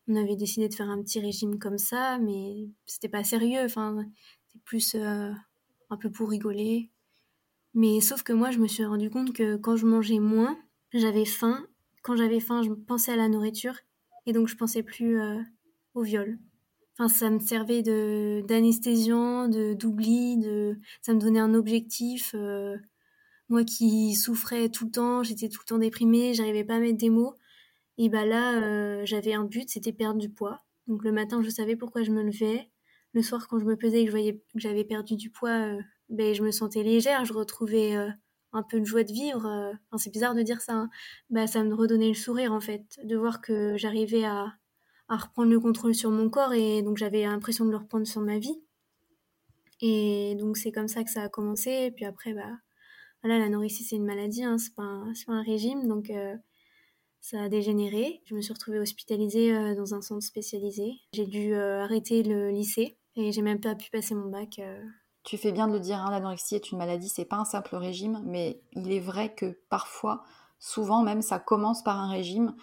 on 0.08 0.16
avait 0.16 0.36
décidé 0.36 0.68
de 0.68 0.75
faire 0.75 0.88
un 0.88 1.02
petit 1.02 1.20
régime 1.20 1.58
comme 1.58 1.78
ça, 1.78 2.18
mais 2.18 2.68
c'était 2.86 3.08
pas 3.08 3.25
sérieux. 3.25 3.64
Enfin, 3.64 4.06
c'était 4.46 4.62
plus 4.64 4.96
un 4.96 5.96
peu 5.96 6.10
pour 6.10 6.30
rigoler. 6.30 6.90
Mais 7.75 8.00
sauf 8.00 8.22
que 8.22 8.32
moi, 8.32 8.50
je 8.50 8.58
me 8.58 8.66
suis 8.66 8.84
rendu 8.86 9.10
compte 9.10 9.34
que 9.34 9.56
quand 9.56 9.76
je 9.76 9.86
mangeais 9.86 10.18
moins, 10.18 10.58
j'avais 10.94 11.26
faim. 11.26 11.66
Quand 12.02 12.16
j'avais 12.16 12.40
faim, 12.40 12.62
je 12.62 12.70
pensais 12.70 13.12
à 13.12 13.16
la 13.16 13.28
nourriture. 13.28 13.75
Et 14.25 14.32
donc, 14.32 14.48
je 14.48 14.56
pensais 14.56 14.82
plus 14.82 15.20
euh, 15.20 15.42
au 15.94 16.02
viol. 16.02 16.38
Enfin, 16.98 17.08
ça 17.08 17.28
me 17.28 17.38
servait 17.38 17.82
de 17.82 18.42
d'anesthésiant, 18.48 19.48
de 19.48 19.75
d'oubli, 19.75 20.38
de 20.38 20.78
ça 21.02 21.12
me 21.12 21.20
donnait 21.20 21.38
un 21.38 21.52
objectif. 21.52 22.34
Euh, 22.34 22.78
moi 23.50 23.62
qui 23.62 24.14
souffrais 24.14 24.70
tout 24.70 24.86
le 24.86 24.90
temps, 24.92 25.22
j'étais 25.22 25.50
tout 25.50 25.60
le 25.62 25.68
temps 25.68 25.78
déprimée, 25.78 26.32
j'arrivais 26.32 26.64
pas 26.64 26.76
à 26.76 26.80
mettre 26.80 26.96
des 26.96 27.10
mots. 27.10 27.34
Et 27.98 28.08
bah 28.08 28.26
là, 28.26 28.60
euh, 28.62 29.02
j'avais 29.04 29.32
un 29.32 29.44
but, 29.44 29.70
c'était 29.70 29.92
perdre 29.92 30.20
du 30.20 30.28
poids. 30.28 30.62
Donc 30.86 31.02
le 31.04 31.12
matin, 31.12 31.42
je 31.42 31.50
savais 31.50 31.76
pourquoi 31.76 32.02
je 32.02 32.10
me 32.10 32.22
levais 32.22 32.70
le 33.12 33.22
soir 33.22 33.48
quand 33.48 33.58
je 33.58 33.64
me 33.64 33.76
pesais 33.76 34.02
et 34.02 34.04
que 34.04 34.10
je 34.10 34.16
voyais 34.16 34.34
que 34.34 34.40
j'avais 34.56 34.84
perdu 34.84 35.16
du 35.16 35.30
poids, 35.30 35.76
euh, 35.76 35.80
ben, 36.10 36.34
je 36.34 36.42
me 36.42 36.50
sentais 36.50 36.82
légère, 36.82 37.24
je 37.24 37.32
retrouvais 37.32 37.96
euh, 37.96 38.10
un 38.52 38.62
peu 38.62 38.78
de 38.80 38.84
joie 38.84 39.04
de 39.04 39.12
vivre. 39.12 39.46
Enfin, 39.90 39.98
c'est 39.98 40.10
bizarre 40.12 40.34
de 40.34 40.42
dire 40.42 40.60
ça. 40.60 40.74
Hein. 40.74 40.90
Bah, 41.30 41.46
ça 41.46 41.64
me 41.64 41.74
redonnait 41.74 42.08
le 42.08 42.14
sourire 42.14 42.52
en 42.52 42.60
fait, 42.60 42.84
de 43.02 43.16
voir 43.16 43.40
que 43.40 43.76
j'arrivais 43.76 44.24
à, 44.24 44.52
à, 45.08 45.16
reprendre 45.16 45.50
le 45.50 45.60
contrôle 45.60 45.94
sur 45.94 46.10
mon 46.10 46.28
corps 46.30 46.52
et 46.52 46.82
donc 46.82 46.98
j'avais 46.98 47.22
l'impression 47.22 47.64
de 47.64 47.70
le 47.70 47.78
reprendre 47.78 48.06
sur 48.06 48.20
ma 48.20 48.38
vie. 48.38 48.60
Et 49.80 50.36
donc 50.38 50.56
c'est 50.56 50.72
comme 50.72 50.88
ça 50.88 51.04
que 51.04 51.10
ça 51.10 51.22
a 51.22 51.28
commencé. 51.28 51.70
Et 51.70 51.90
puis 51.90 52.04
après, 52.04 52.34
bah, 52.34 52.52
voilà, 53.22 53.38
l'anorexie 53.38 53.84
c'est 53.84 53.96
une 53.96 54.04
maladie, 54.04 54.44
hein, 54.44 54.58
c'est 54.58 54.74
pas, 54.74 55.02
un 55.28 55.42
régime, 55.42 55.88
donc 55.88 56.10
ça 57.20 57.42
a 57.42 57.49
dégénéré. 57.49 58.23
Je 58.25 58.35
me 58.35 58.40
suis 58.40 58.52
retrouvée 58.52 58.78
hospitalisée 58.78 59.75
dans 59.75 59.94
un 59.94 60.00
centre 60.00 60.23
spécialisé. 60.23 60.92
J'ai 61.12 61.26
dû 61.26 61.54
arrêter 61.54 62.23
le 62.23 62.50
lycée 62.50 62.96
et 63.16 63.32
j'ai 63.32 63.42
même 63.42 63.61
pas 63.61 63.75
pu 63.75 63.90
passer 63.90 64.14
mon 64.14 64.28
bac. 64.28 64.58
Euh. 64.58 64.82
Tu 65.25 65.38
fais 65.38 65.50
bien 65.50 65.66
de 65.66 65.73
le 65.73 65.80
dire, 65.80 65.99
hein, 65.99 66.11
l'anorexie 66.11 66.54
est 66.54 66.70
une 66.70 66.78
maladie, 66.78 67.08
c'est 67.08 67.25
pas 67.25 67.37
un 67.37 67.44
simple 67.44 67.75
régime, 67.76 68.23
mais 68.25 68.61
il 68.73 68.92
est 68.92 69.00
vrai 69.00 69.35
que 69.35 69.58
parfois, 69.68 70.23
souvent 70.61 71.02
même, 71.02 71.23
ça 71.23 71.40
commence 71.40 71.82
par 71.82 71.99
un 71.99 72.08
régime 72.08 72.54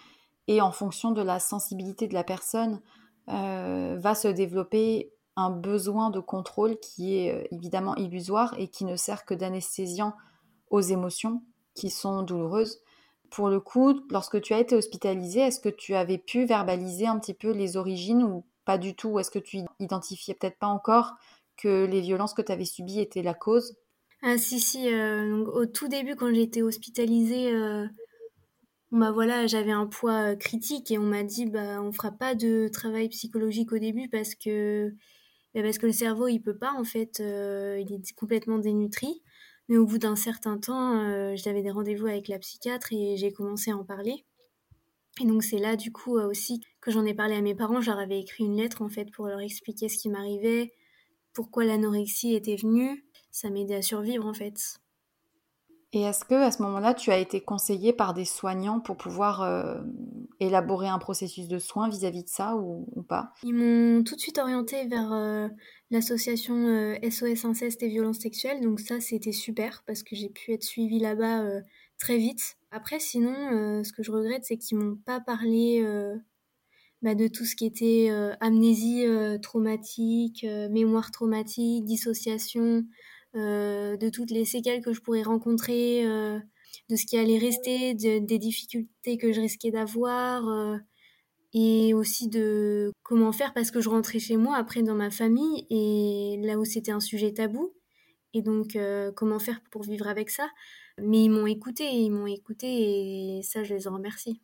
et 0.46 0.60
en 0.60 0.72
fonction 0.72 1.10
de 1.10 1.20
la 1.20 1.40
sensibilité 1.40 2.06
de 2.06 2.14
la 2.14 2.24
personne, 2.24 2.80
euh, 3.28 3.96
va 3.98 4.14
se 4.14 4.28
développer 4.28 5.12
un 5.36 5.50
besoin 5.50 6.10
de 6.10 6.20
contrôle 6.20 6.78
qui 6.78 7.16
est 7.16 7.34
euh, 7.34 7.46
évidemment 7.50 7.96
illusoire 7.96 8.54
et 8.58 8.68
qui 8.68 8.84
ne 8.84 8.96
sert 8.96 9.24
que 9.24 9.34
d'anesthésiant 9.34 10.14
aux 10.70 10.80
émotions 10.80 11.42
qui 11.74 11.90
sont 11.90 12.22
douloureuses. 12.22 12.80
Pour 13.30 13.48
le 13.48 13.60
coup, 13.60 14.00
lorsque 14.10 14.40
tu 14.40 14.54
as 14.54 14.60
été 14.60 14.76
hospitalisée, 14.76 15.40
est-ce 15.40 15.60
que 15.60 15.68
tu 15.68 15.94
avais 15.94 16.18
pu 16.18 16.44
verbaliser 16.44 17.06
un 17.06 17.18
petit 17.18 17.34
peu 17.34 17.50
les 17.50 17.76
origines 17.76 18.22
ou 18.22 18.44
pas 18.64 18.78
du 18.78 18.94
tout? 18.94 19.18
Est-ce 19.18 19.30
que 19.30 19.38
tu 19.38 19.58
identifiais 19.80 20.34
peut-être 20.34 20.58
pas 20.58 20.68
encore 20.68 21.14
que 21.56 21.84
les 21.84 22.00
violences 22.00 22.34
que 22.34 22.42
tu 22.42 22.52
avais 22.52 22.64
subies 22.64 23.00
étaient 23.00 23.22
la 23.22 23.34
cause? 23.34 23.76
Ah 24.22 24.38
si, 24.38 24.58
si. 24.58 24.92
Euh, 24.92 25.44
au 25.46 25.66
tout 25.66 25.86
début, 25.86 26.16
quand 26.16 26.32
j'ai 26.34 26.42
été 26.42 26.62
hospitalisée, 26.64 27.52
euh, 27.52 27.86
bah 28.92 29.10
voilà, 29.12 29.46
j'avais 29.46 29.72
un 29.72 29.86
poids 29.86 30.32
euh, 30.32 30.36
critique 30.36 30.90
et 30.90 30.98
on 30.98 31.02
m'a 31.02 31.24
dit 31.24 31.46
bah 31.46 31.82
on 31.82 31.92
fera 31.92 32.12
pas 32.12 32.34
de 32.34 32.68
travail 32.72 33.08
psychologique 33.08 33.72
au 33.72 33.78
début 33.78 34.08
parce 34.08 34.34
que 34.34 34.94
bah, 35.54 35.62
le 35.62 35.92
cerveau 35.92 36.28
il 36.28 36.40
peut 36.40 36.56
pas 36.56 36.72
en 36.74 36.84
fait, 36.84 37.18
il 37.20 37.92
est 37.92 38.14
complètement 38.14 38.58
dénutri. 38.58 39.22
Mais 39.68 39.76
au 39.76 39.86
bout 39.86 39.98
d'un 39.98 40.16
certain 40.16 40.58
temps, 40.58 41.34
j'avais 41.36 41.62
des 41.62 41.70
rendez-vous 41.70 42.06
avec 42.06 42.28
la 42.28 42.38
psychiatre 42.38 42.92
et 42.92 43.16
j'ai 43.16 43.32
commencé 43.32 43.70
à 43.70 43.76
en 43.76 43.84
parler. 43.84 44.24
Et 45.20 45.26
donc 45.26 45.44
c'est 45.44 45.58
là 45.58 45.76
du 45.76 45.92
coup 45.92 46.18
euh, 46.18 46.28
aussi 46.28 46.60
que 46.80 46.90
j'en 46.90 47.04
ai 47.04 47.14
parlé 47.14 47.36
à 47.36 47.40
mes 47.40 47.54
parents. 47.54 47.80
Je 47.80 47.90
leur 47.90 48.00
avais 48.00 48.20
écrit 48.20 48.44
une 48.44 48.56
lettre 48.56 48.82
en 48.82 48.88
fait 48.88 49.10
pour 49.12 49.26
leur 49.26 49.40
expliquer 49.40 49.88
ce 49.88 49.96
qui 49.96 50.08
m'arrivait, 50.08 50.72
pourquoi 51.32 51.64
l'anorexie 51.64 52.34
était 52.34 52.56
venue. 52.56 53.04
Ça 53.30 53.50
m'aidait 53.50 53.76
à 53.76 53.82
survivre 53.82 54.26
en 54.26 54.34
fait. 54.34 54.80
Et 55.94 56.02
est-ce 56.02 56.26
que 56.26 56.34
à 56.34 56.50
ce 56.50 56.60
moment-là, 56.62 56.92
tu 56.92 57.10
as 57.10 57.18
été 57.18 57.40
conseillée 57.40 57.94
par 57.94 58.12
des 58.12 58.26
soignants 58.26 58.80
pour 58.80 58.96
pouvoir 58.96 59.42
euh, 59.42 59.80
élaborer 60.40 60.88
un 60.88 60.98
processus 60.98 61.48
de 61.48 61.58
soins 61.58 61.88
vis-à-vis 61.88 62.24
de 62.24 62.28
ça 62.28 62.56
ou, 62.56 63.02
pas? 63.08 63.32
Ils 63.42 63.54
m'ont 63.54 64.02
tout 64.02 64.14
de 64.14 64.20
suite 64.20 64.38
orientée 64.38 64.86
vers 64.86 65.12
euh, 65.12 65.48
l'association 65.90 66.94
SOS 67.02 67.46
Inceste 67.46 67.82
et 67.82 67.88
Violences 67.88 68.18
Sexuelles. 68.18 68.60
Donc 68.60 68.80
ça, 68.80 69.00
c'était 69.00 69.32
super 69.32 69.82
parce 69.86 70.02
que 70.02 70.14
j'ai 70.14 70.28
pu 70.28 70.52
être 70.52 70.64
suivie 70.64 70.98
là-bas 70.98 71.62
très 71.98 72.18
vite. 72.18 72.56
Après, 72.70 72.98
sinon, 72.98 73.34
euh, 73.52 73.84
ce 73.84 73.92
que 73.92 74.02
je 74.02 74.10
regrette, 74.10 74.44
c'est 74.44 74.58
qu'ils 74.58 74.78
m'ont 74.78 74.96
pas 74.96 75.20
parlé 75.20 75.80
euh, 75.84 76.16
bah, 77.02 77.14
de 77.14 77.28
tout 77.28 77.44
ce 77.44 77.54
qui 77.56 77.66
était 77.66 78.08
euh, 78.10 78.34
amnésie 78.40 79.06
traumatique, 79.42 80.44
mémoire 80.70 81.10
traumatique, 81.10 81.84
dissociation, 81.84 82.84
de 83.34 84.08
toutes 84.10 84.30
les 84.30 84.44
séquelles 84.44 84.82
que 84.82 84.92
je 84.92 85.00
pourrais 85.00 85.22
rencontrer, 85.22 86.04
de 86.04 86.96
ce 86.96 87.06
qui 87.06 87.16
allait 87.16 87.38
rester, 87.38 87.94
des 87.94 88.38
difficultés 88.38 89.18
que 89.18 89.32
je 89.32 89.40
risquais 89.40 89.70
d'avoir 89.70 90.44
et 91.52 91.94
aussi 91.94 92.28
de 92.28 92.92
comment 93.02 93.32
faire 93.32 93.54
parce 93.54 93.70
que 93.70 93.80
je 93.80 93.88
rentrais 93.88 94.18
chez 94.18 94.36
moi 94.36 94.56
après 94.56 94.82
dans 94.82 94.94
ma 94.94 95.10
famille 95.10 95.66
et 95.70 96.40
là 96.44 96.58
où 96.58 96.64
c'était 96.64 96.90
un 96.90 97.00
sujet 97.00 97.32
tabou 97.32 97.74
et 98.32 98.42
donc 98.42 98.78
comment 99.14 99.38
faire 99.38 99.60
pour 99.70 99.82
vivre 99.82 100.08
avec 100.08 100.30
ça? 100.30 100.48
Mais 100.98 101.24
ils 101.24 101.30
m'ont 101.30 101.46
écouté, 101.46 101.84
ils 101.92 102.10
m'ont 102.10 102.26
écouté 102.26 103.38
et 103.38 103.42
ça, 103.42 103.64
je 103.64 103.74
les 103.74 103.88
en 103.88 103.94
remercie. 103.94 104.40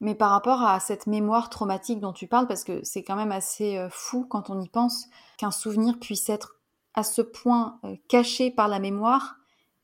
Mais 0.00 0.14
par 0.14 0.30
rapport 0.30 0.62
à 0.62 0.78
cette 0.80 1.06
mémoire 1.06 1.48
traumatique 1.50 2.00
dont 2.00 2.12
tu 2.12 2.26
parles, 2.26 2.46
parce 2.46 2.64
que 2.64 2.80
c'est 2.84 3.02
quand 3.02 3.16
même 3.16 3.32
assez 3.32 3.78
euh, 3.78 3.88
fou 3.90 4.26
quand 4.28 4.50
on 4.50 4.60
y 4.60 4.68
pense, 4.68 5.06
qu'un 5.38 5.50
souvenir 5.50 5.98
puisse 5.98 6.28
être 6.28 6.60
à 6.94 7.02
ce 7.02 7.22
point 7.22 7.78
euh, 7.84 7.96
caché 8.08 8.50
par 8.50 8.68
la 8.68 8.78
mémoire 8.78 9.36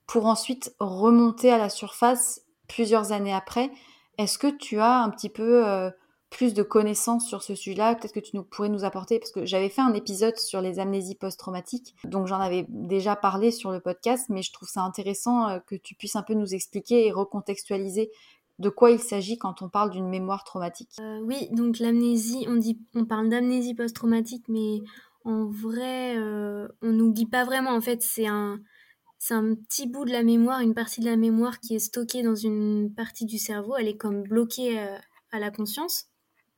pour 0.07 0.27
ensuite 0.27 0.75
remonter 0.81 1.51
à 1.51 1.59
la 1.59 1.69
surface 1.69 2.43
plusieurs 2.69 3.13
années 3.13 3.35
après. 3.35 3.71
Est-ce 4.19 4.39
que 4.39 4.49
tu 4.49 4.79
as 4.81 5.03
un 5.03 5.11
petit 5.11 5.29
peu 5.29 5.67
euh, 5.67 5.91
plus 6.31 6.55
de 6.55 6.63
connaissances 6.63 7.29
sur 7.29 7.43
ce 7.43 7.55
sujet-là, 7.55 7.97
peut-être 7.97 8.15
que 8.15 8.21
tu 8.21 8.37
nous, 8.37 8.45
pourrais 8.45 8.69
nous 8.69 8.85
apporter, 8.85 9.19
parce 9.19 9.33
que 9.33 9.45
j'avais 9.45 9.69
fait 9.69 9.83
un 9.83 9.93
épisode 9.93 10.37
sur 10.37 10.61
les 10.61 10.79
amnésies 10.79 11.17
post-traumatiques, 11.17 11.97
donc 12.05 12.29
j'en 12.29 12.41
avais 12.41 12.67
déjà 12.69 13.17
parlé 13.17 13.51
sur 13.51 13.73
le 13.73 13.81
podcast, 13.81 14.27
mais 14.29 14.43
je 14.43 14.53
trouve 14.53 14.69
ça 14.69 14.83
intéressant 14.83 15.49
euh, 15.49 15.59
que 15.59 15.75
tu 15.75 15.95
puisses 15.97 16.17
un 16.17 16.23
peu 16.23 16.35
nous 16.35 16.55
expliquer 16.55 17.07
et 17.07 17.13
recontextualiser 17.13 18.11
de 18.61 18.69
quoi 18.69 18.91
il 18.91 19.01
s'agit 19.01 19.39
quand 19.39 19.63
on 19.63 19.69
parle 19.69 19.91
d'une 19.91 20.09
mémoire 20.09 20.45
traumatique. 20.45 20.91
Oui, 21.25 21.49
donc 21.51 21.79
l'amnésie, 21.79 22.45
on, 22.47 22.57
dit, 22.57 22.79
on 22.95 23.07
parle 23.07 23.31
d'amnésie 23.31 23.75
post-traumatique, 23.75 24.45
mais 24.49 24.81
en 25.25 25.47
vrai, 25.47 26.17
euh, 26.17 26.69
on 26.83 26.93
n'oublie 26.93 27.27
pas 27.27 27.45
vraiment. 27.45 27.71
En 27.71 27.81
fait, 27.81 28.03
c'est 28.03 28.27
un, 28.27 28.61
c'est 29.19 29.35
un 29.35 29.55
petit 29.55 29.87
bout 29.87 30.05
de 30.05 30.13
la 30.13 30.23
mémoire, 30.23 30.61
une 30.61 30.75
partie 30.75 31.01
de 31.01 31.07
la 31.07 31.17
mémoire 31.17 31.61
qui 31.61 31.75
est 31.75 31.81
stockée 31.81 32.23
dans 32.23 32.35
une 32.35 32.93
partie 32.95 33.27
du 33.27 33.39
cerveau. 33.39 33.77
Elle 33.77 33.89
est 33.89 33.97
comme 33.97 34.23
bloquée 34.23 34.79
à 35.33 35.39
la 35.39 35.51
conscience. 35.51 36.11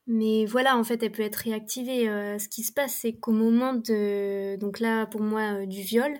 Mais 0.07 0.45
voilà, 0.45 0.77
en 0.77 0.83
fait, 0.83 1.01
elle 1.03 1.11
peut 1.11 1.23
être 1.23 1.37
réactivée. 1.37 2.09
Euh, 2.09 2.37
ce 2.37 2.49
qui 2.49 2.63
se 2.63 2.73
passe, 2.73 2.93
c'est 2.93 3.13
qu'au 3.13 3.31
moment 3.31 3.73
de, 3.73 4.57
donc 4.57 4.79
là, 4.79 5.05
pour 5.05 5.21
moi, 5.21 5.61
euh, 5.61 5.65
du 5.65 5.81
viol, 5.81 6.13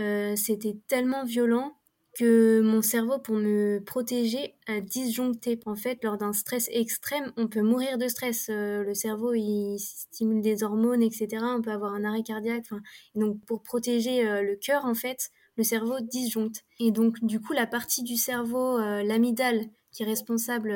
euh, 0.00 0.36
c'était 0.36 0.76
tellement 0.88 1.24
violent 1.24 1.75
que 2.16 2.62
mon 2.62 2.80
cerveau, 2.80 3.18
pour 3.18 3.34
me 3.34 3.78
protéger, 3.84 4.54
a 4.66 4.80
disjoncté. 4.80 5.60
En 5.66 5.76
fait, 5.76 6.02
lors 6.02 6.16
d'un 6.16 6.32
stress 6.32 6.68
extrême, 6.72 7.30
on 7.36 7.46
peut 7.46 7.60
mourir 7.60 7.98
de 7.98 8.08
stress. 8.08 8.48
le 8.48 8.94
cerveau, 8.94 9.34
il 9.34 9.78
stimule 9.78 10.40
des 10.40 10.62
hormones, 10.62 11.02
etc. 11.02 11.44
On 11.44 11.60
peut 11.60 11.72
avoir 11.72 11.92
un 11.92 12.04
arrêt 12.04 12.22
cardiaque. 12.22 12.68
donc, 13.14 13.44
pour 13.44 13.62
protéger 13.62 14.22
le 14.42 14.56
cœur, 14.56 14.86
en 14.86 14.94
fait, 14.94 15.30
le 15.56 15.64
cerveau 15.64 16.00
disjoncte. 16.00 16.64
Et 16.80 16.90
donc, 16.90 17.22
du 17.22 17.38
coup, 17.38 17.52
la 17.52 17.66
partie 17.66 18.02
du 18.02 18.16
cerveau, 18.16 18.78
l'amygdale, 18.78 19.66
qui 19.92 20.02
est 20.02 20.06
responsable 20.06 20.70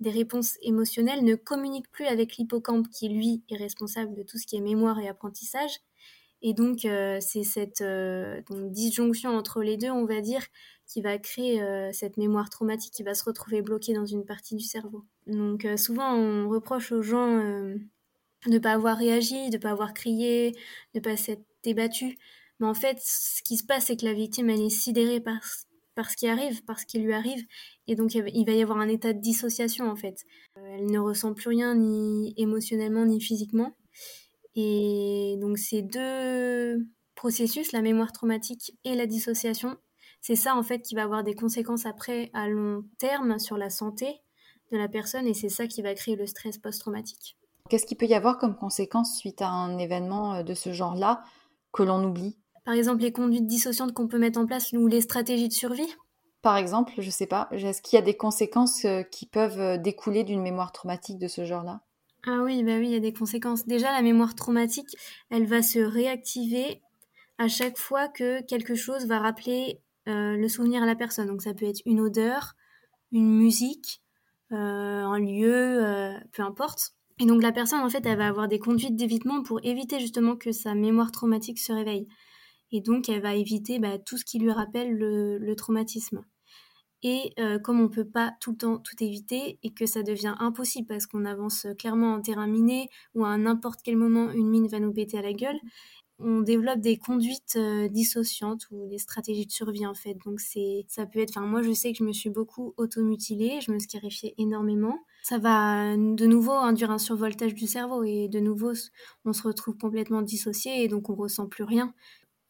des 0.00 0.10
réponses 0.10 0.56
émotionnelles, 0.62 1.24
ne 1.24 1.34
communique 1.34 1.90
plus 1.90 2.06
avec 2.06 2.36
l'hippocampe, 2.36 2.88
qui 2.90 3.08
lui 3.08 3.42
est 3.48 3.56
responsable 3.56 4.14
de 4.14 4.22
tout 4.22 4.38
ce 4.38 4.46
qui 4.46 4.56
est 4.56 4.60
mémoire 4.60 5.00
et 5.00 5.08
apprentissage. 5.08 5.80
Et 6.46 6.52
donc, 6.52 6.86
c'est 7.20 7.42
cette 7.42 7.82
disjonction 8.70 9.30
entre 9.30 9.62
les 9.62 9.78
deux, 9.78 9.90
on 9.90 10.04
va 10.04 10.20
dire, 10.20 10.42
qui 10.86 11.00
va 11.00 11.16
créer 11.16 11.62
cette 11.94 12.18
mémoire 12.18 12.50
traumatique 12.50 12.92
qui 12.92 13.02
va 13.02 13.14
se 13.14 13.24
retrouver 13.24 13.62
bloquée 13.62 13.94
dans 13.94 14.04
une 14.04 14.26
partie 14.26 14.54
du 14.54 14.62
cerveau. 14.62 15.04
Donc, 15.26 15.66
souvent, 15.78 16.14
on 16.14 16.50
reproche 16.50 16.92
aux 16.92 17.00
gens 17.00 17.38
de 17.38 17.80
ne 18.46 18.58
pas 18.58 18.72
avoir 18.72 18.98
réagi, 18.98 19.48
de 19.48 19.56
ne 19.56 19.62
pas 19.62 19.70
avoir 19.70 19.94
crié, 19.94 20.50
de 20.92 20.98
ne 20.98 21.00
pas 21.00 21.16
s'être 21.16 21.46
débattu. 21.62 22.18
Mais 22.60 22.66
en 22.66 22.74
fait, 22.74 22.98
ce 23.00 23.42
qui 23.42 23.56
se 23.56 23.64
passe, 23.64 23.86
c'est 23.86 23.96
que 23.96 24.04
la 24.04 24.12
victime, 24.12 24.50
elle 24.50 24.60
est 24.60 24.68
sidérée 24.68 25.20
par, 25.20 25.40
par 25.94 26.10
ce 26.10 26.16
qui 26.16 26.28
arrive, 26.28 26.62
par 26.64 26.78
ce 26.78 26.84
qui 26.84 26.98
lui 26.98 27.14
arrive. 27.14 27.42
Et 27.86 27.96
donc, 27.96 28.14
il 28.14 28.44
va 28.44 28.52
y 28.52 28.62
avoir 28.62 28.78
un 28.78 28.88
état 28.88 29.14
de 29.14 29.20
dissociation, 29.20 29.90
en 29.90 29.96
fait. 29.96 30.24
Euh, 30.58 30.76
elle 30.76 30.90
ne 30.90 30.98
ressent 30.98 31.32
plus 31.32 31.48
rien, 31.48 31.74
ni 31.74 32.34
émotionnellement, 32.36 33.06
ni 33.06 33.18
physiquement. 33.20 33.74
Et 34.56 35.36
donc, 35.40 35.58
ces 35.58 35.82
deux 35.82 36.86
processus, 37.14 37.72
la 37.72 37.82
mémoire 37.82 38.12
traumatique 38.12 38.76
et 38.84 38.94
la 38.94 39.06
dissociation, 39.06 39.76
c'est 40.20 40.36
ça, 40.36 40.56
en 40.56 40.62
fait, 40.62 40.80
qui 40.80 40.94
va 40.94 41.02
avoir 41.02 41.24
des 41.24 41.34
conséquences 41.34 41.86
après, 41.86 42.30
à 42.32 42.48
long 42.48 42.84
terme, 42.98 43.38
sur 43.38 43.56
la 43.56 43.70
santé 43.70 44.20
de 44.72 44.78
la 44.78 44.88
personne. 44.88 45.26
Et 45.26 45.34
c'est 45.34 45.48
ça 45.48 45.66
qui 45.66 45.82
va 45.82 45.94
créer 45.94 46.16
le 46.16 46.26
stress 46.26 46.58
post-traumatique. 46.58 47.36
Qu'est-ce 47.68 47.86
qu'il 47.86 47.96
peut 47.96 48.06
y 48.06 48.14
avoir 48.14 48.38
comme 48.38 48.56
conséquence 48.56 49.16
suite 49.16 49.42
à 49.42 49.48
un 49.48 49.78
événement 49.78 50.34
euh, 50.34 50.42
de 50.42 50.54
ce 50.54 50.72
genre-là 50.72 51.22
que 51.72 51.82
l'on 51.82 52.04
oublie? 52.04 52.38
Par 52.64 52.74
exemple, 52.74 53.02
les 53.02 53.12
conduites 53.12 53.46
dissociantes 53.46 53.92
qu'on 53.92 54.08
peut 54.08 54.18
mettre 54.18 54.38
en 54.38 54.46
place 54.46 54.72
ou 54.72 54.86
les 54.86 55.00
stratégies 55.00 55.48
de 55.48 55.52
survie? 55.52 55.88
Par 56.42 56.56
exemple, 56.56 56.92
je 56.98 57.06
ne 57.06 57.10
sais 57.10 57.26
pas, 57.26 57.48
est-ce 57.52 57.80
qu'il 57.80 57.96
y 57.96 58.02
a 58.02 58.04
des 58.04 58.16
conséquences 58.16 58.84
euh, 58.84 59.02
qui 59.02 59.26
peuvent 59.26 59.60
euh, 59.60 59.76
découler 59.78 60.24
d'une 60.24 60.42
mémoire 60.42 60.72
traumatique 60.72 61.18
de 61.18 61.28
ce 61.28 61.44
genre-là? 61.44 61.80
Ah 62.26 62.42
oui, 62.42 62.62
bah 62.62 62.78
oui, 62.78 62.86
il 62.86 62.92
y 62.92 62.96
a 62.96 63.00
des 63.00 63.12
conséquences. 63.12 63.66
Déjà, 63.66 63.92
la 63.92 64.02
mémoire 64.02 64.34
traumatique, 64.34 64.96
elle 65.30 65.46
va 65.46 65.62
se 65.62 65.78
réactiver 65.78 66.80
à 67.38 67.48
chaque 67.48 67.78
fois 67.78 68.08
que 68.08 68.42
quelque 68.46 68.74
chose 68.74 69.06
va 69.06 69.18
rappeler 69.18 69.80
le 70.06 70.48
souvenir 70.48 70.82
à 70.82 70.86
la 70.86 70.94
personne. 70.94 71.26
Donc 71.26 71.42
ça 71.42 71.54
peut 71.54 71.66
être 71.66 71.82
une 71.84 72.00
odeur, 72.00 72.54
une 73.12 73.36
musique, 73.36 74.00
un 74.50 75.18
lieu, 75.18 76.14
peu 76.32 76.42
importe. 76.42 76.94
Et 77.18 77.26
donc 77.26 77.42
la 77.42 77.52
personne, 77.52 77.80
en 77.80 77.88
fait, 77.88 78.04
elle 78.06 78.18
va 78.18 78.26
avoir 78.26 78.48
des 78.48 78.58
conduites 78.58 78.96
d'évitement 78.96 79.42
pour 79.42 79.60
éviter 79.62 80.00
justement 80.00 80.36
que 80.36 80.52
sa 80.52 80.74
mémoire 80.74 81.12
traumatique 81.12 81.58
se 81.58 81.72
réveille. 81.72 82.08
Et 82.72 82.80
donc 82.80 83.08
elle 83.08 83.22
va 83.22 83.34
éviter 83.36 83.78
bah, 83.78 83.98
tout 83.98 84.18
ce 84.18 84.24
qui 84.24 84.38
lui 84.38 84.50
rappelle 84.50 84.92
le, 84.92 85.54
traumatisme. 85.54 86.24
Et 87.04 87.32
euh, 87.38 87.58
comme 87.58 87.80
on 87.80 87.84
ne 87.84 87.88
peut 87.88 88.08
pas 88.08 88.32
tout 88.40 88.52
le 88.52 88.56
temps 88.56 88.78
tout 88.78 88.96
éviter 89.04 89.58
et 89.62 89.70
que 89.72 89.84
ça 89.84 90.02
devient 90.02 90.34
impossible 90.40 90.88
parce 90.88 91.06
qu'on 91.06 91.26
avance 91.26 91.66
clairement 91.78 92.14
en 92.14 92.22
terrain 92.22 92.46
miné 92.46 92.88
ou 93.14 93.24
à 93.24 93.36
n'importe 93.36 93.80
quel 93.84 93.96
moment 93.96 94.32
une 94.32 94.48
mine 94.48 94.66
va 94.68 94.80
nous 94.80 94.92
péter 94.92 95.18
à 95.18 95.22
la 95.22 95.34
gueule, 95.34 95.60
on 96.18 96.40
développe 96.40 96.80
des 96.80 96.96
conduites 96.96 97.56
euh, 97.56 97.88
dissociantes 97.88 98.66
ou 98.70 98.86
des 98.88 98.98
stratégies 98.98 99.46
de 99.46 99.50
survie 99.50 99.86
en 99.86 99.94
fait. 99.94 100.16
Donc 100.24 100.40
c'est, 100.40 100.84
ça 100.88 101.06
peut 101.06 101.18
être, 101.18 101.36
enfin 101.36 101.46
moi 101.46 101.62
je 101.62 101.72
sais 101.72 101.92
que 101.92 101.98
je 101.98 102.04
me 102.04 102.12
suis 102.12 102.30
beaucoup 102.30 102.72
automutilée, 102.76 103.60
je 103.60 103.72
me 103.72 103.78
scarifiais 103.78 104.34
énormément. 104.38 104.98
Ça 105.22 105.38
va 105.38 105.96
de 105.96 106.26
nouveau 106.26 106.52
induire 106.52 106.90
un 106.90 106.98
survoltage 106.98 107.54
du 107.54 107.66
cerveau 107.66 108.04
et 108.04 108.28
de 108.28 108.40
nouveau 108.40 108.72
on 109.24 109.32
se 109.32 109.42
retrouve 109.42 109.76
complètement 109.76 110.22
dissocié 110.22 110.84
et 110.84 110.88
donc 110.88 111.10
on 111.10 111.14
ressent 111.14 111.48
plus 111.48 111.64
rien. 111.64 111.92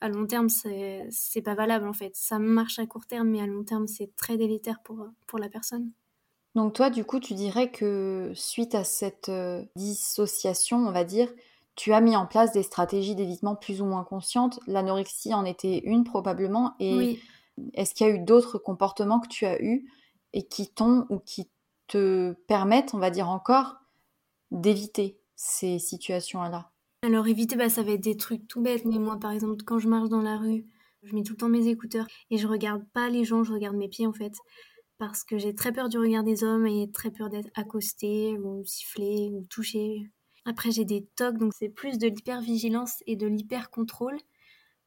À 0.05 0.11
long 0.11 0.27
terme 0.27 0.51
c'est, 0.51 1.43
pas 1.43 1.55
valable 1.55 1.89
en 1.89 1.95
fait. 1.95 2.15
Ça 2.15 2.39
marche 2.39 2.79
à 2.79 2.85
court 2.85 3.07
terme 3.07 3.31
mais 3.31 3.41
à 3.41 3.47
long 3.47 3.65
terme 3.65 3.87
c'est 3.87 4.15
très 4.17 4.37
délétère 4.37 4.83
pour, 4.85 5.07
pour 5.27 5.39
la 5.39 5.49
personne. 5.49 5.91
Donc 6.55 6.75
toi 6.75 6.91
du 6.91 7.07
coup 7.07 7.21
tu 7.21 7.33
dirais 7.33 7.71
que 7.71 8.31
suite 8.35 8.75
à 8.75 8.85
cette 8.85 9.31
euh, 9.31 9.65
dissociation 9.77 10.77
on 10.77 10.93
va 10.93 11.05
dire, 11.05 11.33
tu 11.75 11.95
as 11.95 12.03
mis 12.03 12.17
en 12.17 12.27
place 12.27 12.53
des 12.53 12.63
stratégies 12.63 13.15
d'évitement 13.15 13.57
plus 13.57 13.81
ou 13.81 13.87
moins 13.87 14.05
conscientes. 14.05 14.61
L'anorexie 14.67 15.33
en 15.33 15.47
était 15.47 15.79
une 15.79 16.05
probablement. 16.05 16.75
Et 16.81 17.19
est-ce 17.73 17.95
qu'il 17.95 18.07
y 18.07 18.11
a 18.11 18.13
eu 18.13 18.19
d'autres 18.19 18.59
comportements 18.59 19.21
que 19.21 19.29
tu 19.29 19.47
as 19.47 19.63
eus 19.63 19.91
et 20.35 20.43
qui 20.43 20.69
t'ont 20.69 21.07
ou 21.09 21.19
qui 21.19 21.49
te 21.87 22.33
permettent, 22.47 22.93
on 22.93 22.99
va 22.99 23.09
dire 23.09 23.31
encore, 23.31 23.77
d'éviter 24.51 25.19
ces 25.35 25.79
situations-là? 25.79 26.71
Alors 27.05 27.29
éviter, 27.29 27.55
bah, 27.55 27.69
ça 27.69 27.83
va 27.85 27.93
être 27.93 28.01
des 28.01 28.17
trucs 28.17 28.49
tout 28.49 28.61
bêtes. 28.61 28.85
Mais 28.85 28.99
moi, 28.99 29.19
par 29.21 29.31
exemple, 29.31 29.63
quand 29.65 29.79
je 29.79 29.89
marche 29.89 30.09
dans 30.09 30.23
la 30.23 30.37
rue, 30.37 30.67
je 31.05 31.15
mets 31.15 31.23
tout 31.23 31.35
le 31.35 31.39
temps 31.39 31.49
mes 31.49 31.69
écouteurs 31.69 32.07
et 32.31 32.39
je 32.39 32.49
regarde 32.49 32.83
pas 32.93 33.09
les 33.09 33.25
gens, 33.25 33.45
je 33.45 33.53
regarde 33.53 33.77
mes 33.77 33.89
pieds 33.89 34.07
en 34.07 34.13
fait. 34.13 34.33
Parce 34.99 35.23
que 35.23 35.39
j'ai 35.39 35.55
très 35.55 35.73
peur 35.73 35.89
du 35.89 35.99
regard 35.99 36.25
des 36.25 36.43
hommes 36.45 36.67
et 36.67 36.91
très 36.93 37.11
peur 37.11 37.29
d'être 37.31 37.51
accostée 37.55 38.37
ou 38.39 38.65
sifflée 38.65 39.31
ou 39.33 39.45
touchée 39.51 40.11
après, 40.47 40.71
j'ai 40.71 40.85
des 40.85 41.07
tocs, 41.17 41.39
donc 41.39 41.53
c'est 41.55 41.71
plus 41.71 41.99
de 41.99 42.07
l'hypervigilance 42.07 43.03
et 43.07 43.17
de 43.17 43.27
l'hyper-contrôle. 43.27 44.19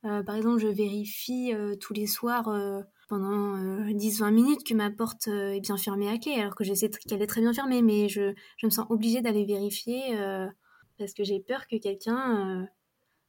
Euh, 0.06 0.22
par 0.22 0.36
exemple, 0.36 0.60
je 0.60 0.68
vérifie 0.68 1.52
euh, 1.54 1.76
tous 1.76 1.94
les 1.94 2.06
soirs 2.06 2.48
euh, 2.50 2.82
pendant 3.10 3.58
10-20 3.88 4.32
minutes 4.32 4.64
que 4.64 4.76
ma 4.76 4.92
porte 4.92 5.28
est 5.28 5.60
bien 5.60 5.78
fermée 5.78 6.10
à 6.10 6.18
clé, 6.20 6.34
alors 6.34 6.56
que 6.56 6.64
je 6.64 6.74
sais 6.74 6.90
qu'elle 6.90 7.22
est 7.22 7.28
très 7.28 7.42
bien 7.42 7.54
fermée, 7.54 7.82
mais 7.82 8.08
je, 8.08 8.34
me 8.64 8.70
sens 8.70 8.86
obligée 8.90 9.22
d'aller 9.22 9.46
vérifier 9.46 10.16
parce 10.98 11.14
que 11.14 11.24
j'ai 11.24 11.40
peur 11.40 11.68
que 11.68 11.78
quelqu'un 11.78 12.68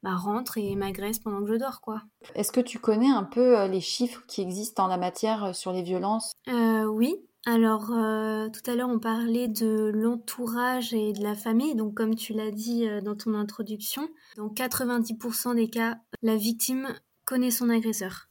bah, 0.02 0.14
rentre 0.14 0.58
et 0.58 0.74
m'agresse 0.74 1.18
pendant 1.18 1.42
que 1.44 1.52
je 1.52 1.58
dors, 1.58 1.80
quoi. 1.80 2.02
Est-ce 2.34 2.52
que 2.52 2.60
tu 2.60 2.78
connais 2.78 3.10
un 3.10 3.24
peu 3.24 3.66
les 3.66 3.80
chiffres 3.80 4.22
qui 4.26 4.40
existent 4.40 4.84
en 4.84 4.88
la 4.88 4.98
matière 4.98 5.54
sur 5.54 5.72
les 5.72 5.82
violences? 5.82 6.32
Oui, 6.46 7.16
alors, 7.50 7.92
euh, 7.92 8.50
tout 8.50 8.70
à 8.70 8.74
l'heure, 8.74 8.90
on 8.90 8.98
parlait 8.98 9.48
de 9.48 9.90
l'entourage 9.94 10.92
et 10.92 11.14
de 11.14 11.22
la 11.22 11.34
famille. 11.34 11.74
Donc, 11.74 11.94
comme 11.94 12.14
tu 12.14 12.34
l'as 12.34 12.50
dit 12.50 12.86
euh, 12.86 13.00
dans 13.00 13.16
ton 13.16 13.32
introduction, 13.32 14.06
dans 14.36 14.48
90% 14.48 15.54
des 15.54 15.70
cas, 15.70 15.98
la 16.20 16.36
victime 16.36 16.94
connaît 17.24 17.50
son 17.50 17.70
agresseur. 17.70 18.28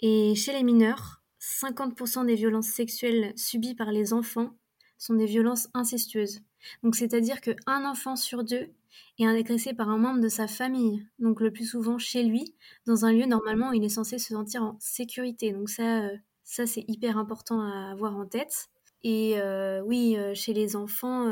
Et 0.00 0.34
chez 0.34 0.52
les 0.52 0.64
mineurs, 0.64 1.22
50% 1.40 2.26
des 2.26 2.34
violences 2.34 2.66
sexuelles 2.66 3.32
subies 3.36 3.74
par 3.74 3.90
les 3.90 4.12
enfants 4.12 4.50
sont 4.98 5.14
des 5.14 5.24
violences 5.24 5.68
incestueuses. 5.72 6.40
Donc, 6.82 6.94
c'est-à-dire 6.94 7.40
qu'un 7.40 7.84
enfant 7.84 8.16
sur 8.16 8.44
deux 8.44 8.70
est 9.18 9.26
agressé 9.26 9.74
par 9.74 9.88
un 9.88 9.98
membre 9.98 10.20
de 10.20 10.28
sa 10.28 10.46
famille, 10.46 11.06
donc 11.18 11.40
le 11.40 11.50
plus 11.50 11.66
souvent 11.66 11.98
chez 11.98 12.22
lui, 12.22 12.54
dans 12.86 13.04
un 13.04 13.12
lieu 13.12 13.26
normalement 13.26 13.70
où 13.70 13.74
il 13.74 13.84
est 13.84 13.88
censé 13.88 14.18
se 14.18 14.34
sentir 14.34 14.62
en 14.62 14.76
sécurité. 14.80 15.52
Donc, 15.52 15.68
ça, 15.68 16.02
euh, 16.02 16.16
c'est 16.44 16.84
hyper 16.88 17.18
important 17.18 17.60
à 17.60 17.90
avoir 17.90 18.16
en 18.16 18.26
tête. 18.26 18.68
Et 19.04 19.40
euh, 19.40 19.82
oui, 19.82 20.16
euh, 20.16 20.34
chez 20.34 20.52
les 20.52 20.76
enfants, 20.76 21.26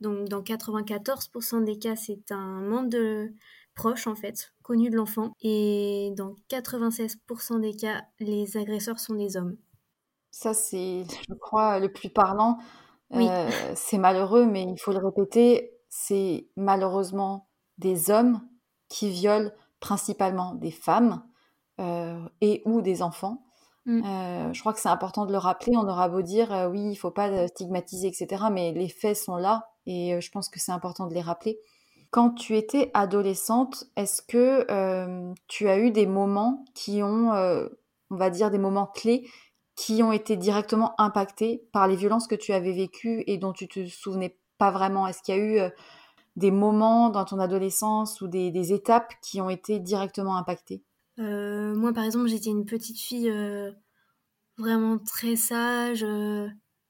dans 0.00 0.42
94% 0.42 1.64
des 1.64 1.78
cas, 1.78 1.96
c'est 1.96 2.32
un 2.32 2.60
membre 2.62 3.28
proche 3.74 4.06
en 4.06 4.14
fait, 4.14 4.52
connu 4.62 4.90
de 4.90 4.96
l'enfant. 4.96 5.32
Et 5.40 6.12
dans 6.16 6.34
96% 6.50 7.60
des 7.60 7.74
cas, 7.74 8.02
les 8.18 8.56
agresseurs 8.56 8.98
sont 8.98 9.14
des 9.14 9.36
hommes. 9.36 9.56
Ça, 10.30 10.54
c'est, 10.54 11.04
je 11.28 11.34
crois, 11.34 11.78
le 11.80 11.92
plus 11.92 12.08
parlant. 12.08 12.58
C'est 13.74 13.98
malheureux, 13.98 14.46
mais 14.46 14.62
il 14.62 14.78
faut 14.78 14.92
le 14.92 14.98
répéter, 14.98 15.72
c'est 15.88 16.48
malheureusement 16.56 17.48
des 17.78 18.10
hommes 18.10 18.40
qui 18.88 19.10
violent 19.10 19.50
principalement 19.80 20.54
des 20.54 20.70
femmes 20.70 21.22
et 21.78 22.62
ou 22.66 22.82
des 22.82 23.02
enfants. 23.02 23.42
Mmh. 23.86 24.02
Euh, 24.04 24.52
je 24.52 24.60
crois 24.60 24.72
que 24.72 24.80
c'est 24.80 24.88
important 24.88 25.26
de 25.26 25.32
le 25.32 25.38
rappeler. 25.38 25.76
On 25.76 25.88
aura 25.88 26.08
beau 26.08 26.22
dire 26.22 26.52
euh, 26.52 26.68
oui, 26.68 26.90
il 26.90 26.96
faut 26.96 27.10
pas 27.10 27.28
euh, 27.28 27.46
stigmatiser, 27.48 28.08
etc. 28.08 28.44
Mais 28.52 28.72
les 28.72 28.88
faits 28.88 29.16
sont 29.16 29.36
là 29.36 29.70
et 29.86 30.20
je 30.20 30.30
pense 30.30 30.48
que 30.48 30.60
c'est 30.60 30.72
important 30.72 31.06
de 31.06 31.14
les 31.14 31.22
rappeler. 31.22 31.58
Quand 32.10 32.30
tu 32.30 32.56
étais 32.56 32.90
adolescente, 32.92 33.84
est-ce 33.96 34.20
que 34.20 34.66
tu 35.48 35.68
as 35.68 35.78
eu 35.78 35.90
des 35.90 36.06
moments 36.06 36.64
qui 36.74 37.02
ont, 37.02 37.32
on 37.32 38.16
va 38.16 38.30
dire, 38.30 38.50
des 38.50 38.58
moments 38.58 38.86
clés 38.86 39.28
qui 39.80 40.02
ont 40.02 40.12
été 40.12 40.36
directement 40.36 40.94
impactés 41.00 41.64
par 41.72 41.88
les 41.88 41.96
violences 41.96 42.26
que 42.26 42.34
tu 42.34 42.52
avais 42.52 42.72
vécues 42.72 43.24
et 43.26 43.38
dont 43.38 43.54
tu 43.54 43.66
te 43.66 43.86
souvenais 43.86 44.38
pas 44.58 44.70
vraiment? 44.70 45.06
Est-ce 45.06 45.22
qu'il 45.22 45.34
y 45.34 45.38
a 45.38 45.40
eu 45.40 45.70
des 46.36 46.50
moments 46.50 47.08
dans 47.08 47.24
ton 47.24 47.38
adolescence 47.38 48.20
ou 48.20 48.28
des 48.28 48.72
étapes 48.74 49.14
qui 49.22 49.40
ont 49.40 49.48
été 49.48 49.78
directement 49.78 50.36
impactées? 50.36 50.82
Euh, 51.18 51.74
moi, 51.74 51.94
par 51.94 52.04
exemple, 52.04 52.28
j'étais 52.28 52.50
une 52.50 52.66
petite 52.66 52.98
fille 52.98 53.30
euh, 53.30 53.72
vraiment 54.58 54.98
très 54.98 55.36
sage, 55.36 56.04
euh, 56.04 56.48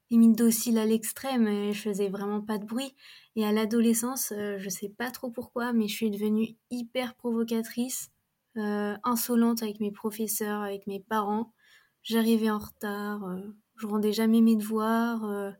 limite 0.09 0.37
docile 0.37 0.77
à 0.77 0.85
l'extrême, 0.85 1.47
et 1.47 1.71
je 1.71 1.81
faisais 1.81 2.09
vraiment 2.09 2.41
pas 2.41 2.57
de 2.57 2.65
bruit. 2.65 2.93
Et 3.37 3.45
à 3.45 3.53
l'adolescence, 3.53 4.33
je 4.35 4.69
sais 4.69 4.89
pas 4.89 5.11
trop 5.11 5.31
pourquoi, 5.31 5.71
mais 5.71 5.87
je 5.87 5.95
suis 5.95 6.11
devenue 6.11 6.57
hyper 6.69 7.15
provocatrice, 7.15 8.09
insolente 8.55 9.63
avec 9.63 9.79
mes 9.79 9.91
professeurs, 9.91 10.61
avec 10.61 10.85
mes 10.87 10.99
parents. 10.99 11.53
J'arrivais 12.03 12.49
en 12.49 12.59
retard, 12.59 13.37
je 13.77 13.87
rendais 13.87 14.11
jamais 14.13 14.41
mes 14.41 14.55
devoirs. 14.55 15.53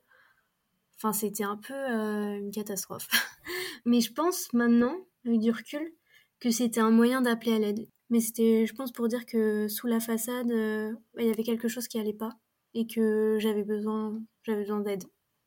Enfin, 0.97 1.13
c'était 1.13 1.43
un 1.43 1.58
peu 1.58 1.73
une 1.73 2.51
catastrophe. 2.51 3.08
mais 3.86 4.01
je 4.01 4.12
pense 4.13 4.51
maintenant, 4.54 4.95
avec 5.25 5.39
du 5.39 5.51
recul, 5.51 5.93
que 6.39 6.51
c'était 6.51 6.80
un 6.80 6.91
moyen 6.91 7.21
d'appeler 7.21 7.54
à 7.54 7.60
l'aide. 7.60 7.88
Mais 8.10 8.19
c'était, 8.19 8.65
je 8.65 8.73
pense, 8.73 8.91
pour 8.91 9.08
dire 9.08 9.25
que 9.25 9.67
sous 9.67 9.88
la 9.88 9.99
façade, 9.99 10.49
il 10.49 11.25
y 11.25 11.30
avait 11.30 11.43
quelque 11.43 11.67
chose 11.67 11.88
qui 11.88 11.99
allait 11.99 12.13
pas 12.13 12.34
et 12.73 12.88
que 12.88 13.38
j'avais 13.39 13.63
besoin, 13.63 14.21
j'avais 14.43 14.62
besoin 14.62 14.82
d'aide. 14.82 15.04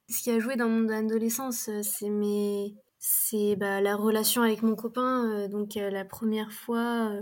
Ce 0.09 0.23
qui 0.23 0.31
a 0.31 0.39
joué 0.39 0.57
dans 0.57 0.69
mon 0.69 0.89
adolescence, 0.89 1.71
c'est 1.83 2.11
mes, 2.11 2.75
c'est 2.99 3.57
bah, 3.57 3.81
la 3.81 3.97
relation 3.97 4.43
avec 4.43 4.63
mon 4.63 4.77
copain. 4.77 5.49
donc 5.49 5.75
la 5.75 6.05
première 6.05 6.53
fois 6.53 7.13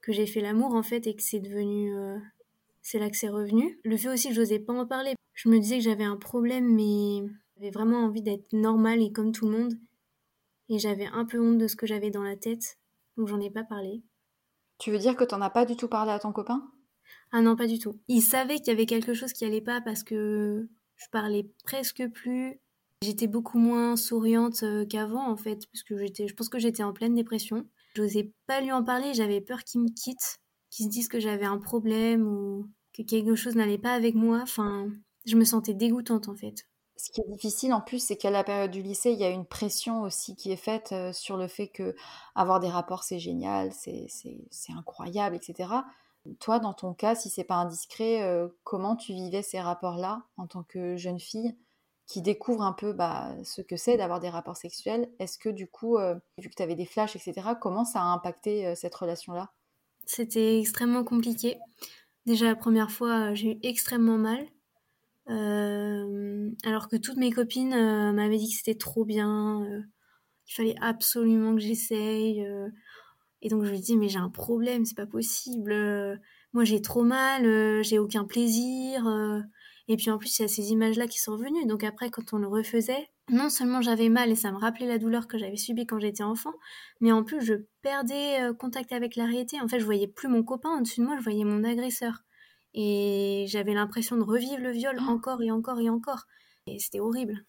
que 0.00 0.12
j'ai 0.12 0.26
fait 0.26 0.40
l'amour 0.40 0.74
en 0.74 0.82
fait 0.82 1.06
et 1.06 1.14
que 1.14 1.22
c'est 1.22 1.40
devenu 1.40 1.92
c'est 2.84 2.98
là 2.98 3.10
que 3.10 3.16
c'est 3.16 3.30
revenu. 3.30 3.80
Le 3.82 3.96
fait 3.96 4.10
aussi 4.10 4.28
que 4.28 4.34
j'osais 4.34 4.60
pas 4.60 4.74
en 4.74 4.86
parler. 4.86 5.14
Je 5.32 5.48
me 5.48 5.58
disais 5.58 5.78
que 5.78 5.84
j'avais 5.84 6.04
un 6.04 6.18
problème, 6.18 6.72
mais 6.74 7.26
j'avais 7.56 7.70
vraiment 7.70 8.04
envie 8.04 8.22
d'être 8.22 8.52
normale 8.52 9.02
et 9.02 9.10
comme 9.10 9.32
tout 9.32 9.48
le 9.48 9.58
monde. 9.58 9.74
Et 10.68 10.78
j'avais 10.78 11.06
un 11.06 11.24
peu 11.24 11.40
honte 11.40 11.58
de 11.58 11.66
ce 11.66 11.76
que 11.76 11.86
j'avais 11.86 12.10
dans 12.10 12.22
la 12.22 12.36
tête, 12.36 12.78
donc 13.16 13.28
j'en 13.28 13.40
ai 13.40 13.50
pas 13.50 13.64
parlé. 13.64 14.02
Tu 14.78 14.90
veux 14.90 14.98
dire 14.98 15.16
que 15.16 15.24
t'en 15.24 15.40
as 15.40 15.50
pas 15.50 15.64
du 15.64 15.76
tout 15.76 15.88
parlé 15.88 16.12
à 16.12 16.18
ton 16.18 16.32
copain? 16.32 16.70
Ah 17.32 17.40
non, 17.40 17.56
pas 17.56 17.66
du 17.66 17.78
tout. 17.78 18.00
Il 18.06 18.20
savait 18.20 18.58
qu'il 18.58 18.68
y 18.68 18.70
avait 18.70 18.86
quelque 18.86 19.14
chose 19.14 19.32
qui 19.32 19.44
allait 19.44 19.60
pas 19.60 19.80
parce 19.80 20.02
que 20.02 20.68
je 20.96 21.06
parlais 21.10 21.50
presque 21.64 22.06
plus. 22.12 22.60
J'étais 23.02 23.26
beaucoup 23.26 23.58
moins 23.58 23.96
souriante 23.96 24.62
euh, 24.62 24.84
qu'avant 24.86 25.26
en 25.28 25.36
fait, 25.36 25.66
parce 25.72 25.82
que 25.82 25.96
j'étais, 25.98 26.28
je 26.28 26.34
pense 26.34 26.48
que 26.48 26.58
j'étais 26.58 26.82
en 26.82 26.92
pleine 26.92 27.14
dépression. 27.14 27.66
J'osais 27.94 28.32
pas 28.46 28.60
lui 28.60 28.72
en 28.72 28.84
parler, 28.84 29.14
j'avais 29.14 29.40
peur 29.40 29.64
qu'il 29.64 29.80
me 29.80 29.88
quitte 29.88 30.38
qui 30.74 30.82
se 30.82 30.88
disent 30.88 31.08
que 31.08 31.20
j'avais 31.20 31.44
un 31.44 31.58
problème 31.58 32.26
ou 32.26 32.68
que 32.94 33.02
quelque 33.02 33.34
chose 33.34 33.56
n'allait 33.56 33.78
pas 33.78 33.92
avec 33.92 34.14
moi. 34.14 34.40
Enfin, 34.42 34.88
je 35.26 35.36
me 35.36 35.44
sentais 35.44 35.74
dégoûtante 35.74 36.28
en 36.28 36.34
fait. 36.34 36.66
Ce 36.96 37.10
qui 37.10 37.20
est 37.20 37.32
difficile 37.32 37.74
en 37.74 37.80
plus, 37.80 37.98
c'est 37.98 38.16
qu'à 38.16 38.30
la 38.30 38.44
période 38.44 38.70
du 38.70 38.80
lycée, 38.80 39.10
il 39.10 39.18
y 39.18 39.24
a 39.24 39.30
une 39.30 39.46
pression 39.46 40.02
aussi 40.02 40.36
qui 40.36 40.52
est 40.52 40.56
faite 40.56 40.92
euh, 40.92 41.12
sur 41.12 41.36
le 41.36 41.48
fait 41.48 41.68
que 41.68 41.94
avoir 42.36 42.60
des 42.60 42.68
rapports 42.68 43.02
c'est 43.02 43.18
génial, 43.18 43.72
c'est 43.72 44.06
incroyable, 44.76 45.34
etc. 45.34 45.70
Toi, 46.38 46.60
dans 46.60 46.72
ton 46.72 46.94
cas, 46.94 47.16
si 47.16 47.30
c'est 47.30 47.44
pas 47.44 47.56
indiscret, 47.56 48.22
euh, 48.22 48.48
comment 48.62 48.96
tu 48.96 49.12
vivais 49.12 49.42
ces 49.42 49.60
rapports-là 49.60 50.22
en 50.36 50.46
tant 50.46 50.62
que 50.62 50.96
jeune 50.96 51.18
fille 51.18 51.54
qui 52.06 52.22
découvre 52.22 52.62
un 52.62 52.72
peu 52.72 52.92
bah, 52.92 53.34
ce 53.44 53.60
que 53.60 53.76
c'est 53.76 53.96
d'avoir 53.96 54.20
des 54.20 54.30
rapports 54.30 54.56
sexuels? 54.56 55.10
Est-ce 55.18 55.36
que 55.36 55.48
du 55.48 55.66
coup, 55.66 55.98
euh, 55.98 56.14
vu 56.38 56.48
que 56.48 56.54
tu 56.54 56.62
avais 56.62 56.76
des 56.76 56.86
flashs, 56.86 57.16
etc., 57.16 57.48
comment 57.60 57.84
ça 57.84 58.00
a 58.00 58.04
impacté 58.04 58.74
cette 58.76 58.94
relation-là? 58.94 59.50
C'était 60.06 60.60
extrêmement 60.60 61.02
compliqué. 61.02 61.58
Déjà 62.26 62.46
la 62.46 62.56
première 62.56 62.90
fois, 62.90 63.34
j'ai 63.34 63.52
eu 63.52 63.58
extrêmement 63.62 64.18
mal. 64.18 64.46
Euh, 65.30 66.50
alors 66.64 66.88
que 66.88 66.96
toutes 66.96 67.16
mes 67.16 67.30
copines 67.30 67.72
euh, 67.72 68.12
m'avaient 68.12 68.36
dit 68.36 68.50
que 68.50 68.56
c'était 68.56 68.78
trop 68.78 69.04
bien, 69.04 69.62
euh, 69.62 69.82
qu'il 70.44 70.54
fallait 70.56 70.76
absolument 70.80 71.54
que 71.54 71.60
j'essaye. 71.60 72.46
et 73.42 73.48
donc 73.48 73.64
je 73.64 73.70
lui 73.70 73.80
dis 73.80 73.96
mais 73.96 74.08
j'ai 74.08 74.18
un 74.18 74.30
problème, 74.30 74.84
c'est 74.84 74.96
pas 74.96 75.06
possible. 75.06 75.74
moi 76.52 76.64
j'ai 76.64 76.82
trop 76.82 77.04
mal, 77.04 77.82
j'ai 77.84 77.98
aucun 77.98 78.24
plaisir. 78.24 79.06
et 79.88 79.96
puis 79.96 80.10
en 80.10 80.18
plus 80.18 80.38
il 80.38 80.42
y 80.42 80.44
a 80.44 80.48
ces 80.48 80.70
images-là 80.72 81.06
qui 81.06 81.18
sont 81.18 81.32
revenues. 81.32 81.66
Donc 81.66 81.84
après 81.84 82.10
quand 82.10 82.32
on 82.34 82.38
le 82.38 82.48
refaisait, 82.48 83.08
non 83.30 83.48
seulement 83.48 83.80
j'avais 83.80 84.08
mal 84.08 84.30
et 84.30 84.34
ça 84.34 84.52
me 84.52 84.58
rappelait 84.58 84.86
la 84.86 84.98
douleur 84.98 85.26
que 85.26 85.38
j'avais 85.38 85.56
subie 85.56 85.86
quand 85.86 85.98
j'étais 85.98 86.22
enfant, 86.22 86.52
mais 87.00 87.12
en 87.12 87.24
plus 87.24 87.40
je 87.40 87.54
perdais 87.82 88.42
euh, 88.42 88.52
contact 88.52 88.92
avec 88.92 89.16
la 89.16 89.24
réalité. 89.24 89.60
En 89.60 89.68
fait, 89.68 89.80
je 89.80 89.84
voyais 89.84 90.08
plus 90.08 90.28
mon 90.28 90.42
copain 90.42 90.76
au-dessus 90.78 91.00
de 91.00 91.06
moi, 91.06 91.16
je 91.16 91.22
voyais 91.22 91.44
mon 91.44 91.64
agresseur. 91.64 92.24
Et 92.74 93.46
j'avais 93.48 93.72
l'impression 93.72 94.16
de 94.16 94.22
revivre 94.22 94.60
le 94.60 94.70
viol 94.70 94.96
oh. 95.00 95.10
encore 95.10 95.42
et 95.42 95.50
encore 95.50 95.80
et 95.80 95.88
encore. 95.88 96.24
Et 96.66 96.78
c'était 96.78 97.00
horrible. 97.00 97.44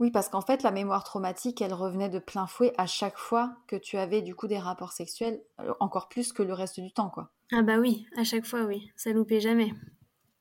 Oui, 0.00 0.10
parce 0.10 0.28
qu'en 0.28 0.40
fait, 0.40 0.62
la 0.62 0.72
mémoire 0.72 1.04
traumatique, 1.04 1.62
elle 1.62 1.72
revenait 1.72 2.08
de 2.08 2.18
plein 2.18 2.46
fouet 2.46 2.72
à 2.76 2.86
chaque 2.86 3.16
fois 3.16 3.56
que 3.68 3.76
tu 3.76 3.96
avais 3.96 4.22
du 4.22 4.34
coup 4.34 4.48
des 4.48 4.58
rapports 4.58 4.92
sexuels, 4.92 5.40
euh, 5.60 5.72
encore 5.78 6.08
plus 6.08 6.32
que 6.32 6.42
le 6.42 6.52
reste 6.52 6.80
du 6.80 6.92
temps, 6.92 7.10
quoi. 7.10 7.30
Ah 7.52 7.62
bah 7.62 7.78
oui, 7.78 8.06
à 8.16 8.24
chaque 8.24 8.44
fois, 8.44 8.62
oui. 8.62 8.90
Ça 8.96 9.12
loupait 9.12 9.40
jamais. 9.40 9.72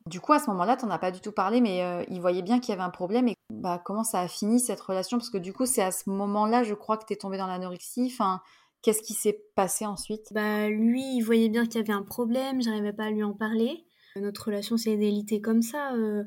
Du 0.07 0.19
coup, 0.19 0.33
à 0.33 0.39
ce 0.39 0.49
moment-là, 0.49 0.75
tu 0.75 0.85
n'en 0.85 0.91
as 0.91 0.99
pas 0.99 1.11
du 1.11 1.21
tout 1.21 1.31
parlé, 1.31 1.61
mais 1.61 1.83
euh, 1.83 2.03
il 2.09 2.19
voyait 2.19 2.41
bien 2.41 2.59
qu'il 2.59 2.69
y 2.69 2.73
avait 2.73 2.81
un 2.81 2.89
problème. 2.89 3.27
Et 3.27 3.32
bah, 3.49 3.81
comment 3.83 4.03
ça 4.03 4.21
a 4.21 4.27
fini 4.27 4.59
cette 4.59 4.79
relation? 4.81 5.17
Parce 5.17 5.29
que 5.29 5.37
du 5.37 5.53
coup, 5.53 5.65
c'est 5.65 5.81
à 5.81 5.91
ce 5.91 6.09
moment-là, 6.09 6.63
je 6.63 6.73
crois, 6.73 6.97
que 6.97 7.05
tu 7.05 7.13
es 7.13 7.15
tombée 7.15 7.37
dans 7.37 7.47
l'anorexie. 7.47 8.09
Enfin, 8.11 8.41
qu'est-ce 8.81 9.01
qui 9.01 9.13
s'est 9.13 9.39
passé 9.55 9.85
ensuite? 9.85 10.27
Bah, 10.31 10.69
lui, 10.69 11.17
il 11.17 11.21
voyait 11.21 11.49
bien 11.49 11.65
qu'il 11.65 11.75
y 11.75 11.83
avait 11.83 11.93
un 11.93 12.03
problème. 12.03 12.61
J'arrivais 12.61 12.93
pas 12.93 13.05
à 13.05 13.11
lui 13.11 13.23
en 13.23 13.33
parler. 13.33 13.85
Notre 14.15 14.47
relation 14.47 14.77
s'est 14.77 14.97
délitée 14.97 15.41
comme 15.41 15.61
ça. 15.61 15.93
Euh, 15.93 16.23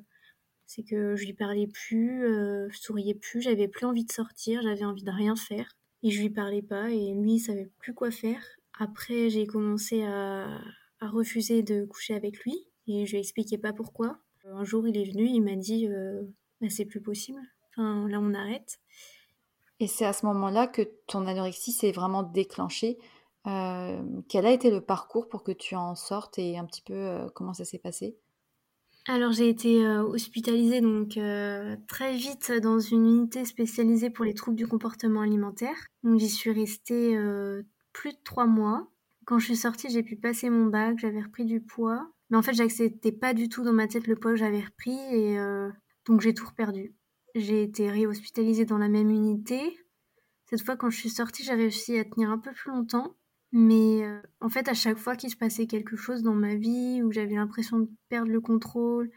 c'est 0.66 0.82
que 0.82 1.14
je 1.14 1.24
lui 1.26 1.34
parlais 1.34 1.68
plus, 1.68 2.24
euh, 2.24 2.68
je 2.70 2.78
souriais 2.78 3.14
plus, 3.14 3.40
j'avais 3.40 3.68
plus 3.68 3.86
envie 3.86 4.04
de 4.04 4.10
sortir, 4.10 4.62
j'avais 4.62 4.84
envie 4.84 5.04
de 5.04 5.10
rien 5.10 5.36
faire. 5.36 5.68
Et 6.02 6.10
je 6.10 6.20
lui 6.20 6.30
parlais 6.30 6.62
pas. 6.62 6.90
Et 6.90 7.14
lui, 7.14 7.34
il 7.34 7.40
savait 7.40 7.70
plus 7.78 7.94
quoi 7.94 8.10
faire. 8.10 8.42
Après, 8.78 9.30
j'ai 9.30 9.46
commencé 9.46 10.04
à 10.04 10.60
refuser 11.00 11.62
de 11.62 11.84
coucher 11.84 12.14
avec 12.14 12.38
lui 12.40 12.66
et 12.86 13.06
je 13.06 13.12
lui 13.12 13.18
expliquais 13.18 13.58
pas 13.58 13.72
pourquoi. 13.72 14.18
Un 14.44 14.64
jour, 14.64 14.86
il 14.86 14.96
est 14.96 15.10
venu, 15.10 15.26
il 15.26 15.40
m'a 15.40 15.56
dit 15.56 15.88
euh, 15.88 16.22
bah, 16.60 16.68
c'est 16.70 16.84
plus 16.84 17.00
possible. 17.00 17.40
Enfin, 17.70 18.08
là, 18.08 18.20
on 18.20 18.34
arrête. 18.34 18.78
Et 19.80 19.86
c'est 19.86 20.06
à 20.06 20.12
ce 20.12 20.24
moment-là 20.26 20.66
que 20.66 20.82
ton 21.06 21.26
anorexie 21.26 21.72
s'est 21.72 21.92
vraiment 21.92 22.22
déclenchée. 22.22 22.98
Euh, 23.46 24.02
quel 24.28 24.46
a 24.46 24.50
été 24.50 24.70
le 24.70 24.80
parcours 24.80 25.28
pour 25.28 25.44
que 25.44 25.52
tu 25.52 25.76
en 25.76 25.94
sortes 25.94 26.38
et 26.38 26.58
un 26.58 26.64
petit 26.64 26.82
peu 26.82 26.94
euh, 26.94 27.28
comment 27.34 27.52
ça 27.52 27.64
s'est 27.64 27.78
passé? 27.78 28.16
Alors 29.08 29.30
j'ai 29.30 29.48
été 29.48 29.86
hospitalisée 29.86 30.80
donc 30.80 31.10
très 31.86 32.16
vite 32.16 32.50
dans 32.60 32.80
une 32.80 33.06
unité 33.06 33.44
spécialisée 33.44 34.10
pour 34.10 34.24
les 34.24 34.34
troubles 34.34 34.56
du 34.56 34.66
comportement 34.66 35.20
alimentaire. 35.20 35.76
Donc 36.02 36.18
j'y 36.18 36.28
suis 36.28 36.50
restée 36.50 37.16
plus 37.92 38.12
de 38.12 38.18
trois 38.24 38.46
mois. 38.46 38.88
Quand 39.24 39.38
je 39.40 39.46
suis 39.46 39.56
sortie, 39.56 39.90
j'ai 39.90 40.02
pu 40.02 40.16
passer 40.16 40.50
mon 40.50 40.66
bac, 40.66 40.98
j'avais 40.98 41.20
repris 41.20 41.44
du 41.44 41.60
poids. 41.60 42.08
Mais 42.30 42.36
en 42.36 42.42
fait, 42.42 42.54
j'acceptais 42.54 43.12
pas 43.12 43.34
du 43.34 43.48
tout 43.48 43.64
dans 43.64 43.72
ma 43.72 43.88
tête 43.88 44.06
le 44.06 44.16
poids 44.16 44.32
que 44.32 44.38
j'avais 44.38 44.60
repris 44.60 44.98
et 45.12 45.38
euh, 45.38 45.70
donc 46.06 46.20
j'ai 46.20 46.34
tout 46.34 46.48
perdu. 46.56 46.94
J'ai 47.34 47.62
été 47.62 47.90
réhospitalisée 47.90 48.64
dans 48.64 48.78
la 48.78 48.88
même 48.88 49.10
unité. 49.10 49.78
Cette 50.46 50.62
fois, 50.62 50.76
quand 50.76 50.90
je 50.90 50.96
suis 50.98 51.10
sortie, 51.10 51.42
j'ai 51.42 51.54
réussi 51.54 51.98
à 51.98 52.04
tenir 52.04 52.30
un 52.30 52.38
peu 52.38 52.52
plus 52.52 52.70
longtemps. 52.70 53.16
Mais 53.52 54.04
euh, 54.04 54.20
en 54.40 54.48
fait, 54.48 54.68
à 54.68 54.74
chaque 54.74 54.98
fois 54.98 55.16
qu'il 55.16 55.30
se 55.30 55.36
passait 55.36 55.66
quelque 55.66 55.96
chose 55.96 56.22
dans 56.22 56.34
ma 56.34 56.54
vie, 56.54 57.02
où 57.02 57.12
j'avais 57.12 57.34
l'impression 57.34 57.80
de 57.80 57.88
perdre 58.08 58.30
le 58.30 58.40
contrôle, 58.40 59.10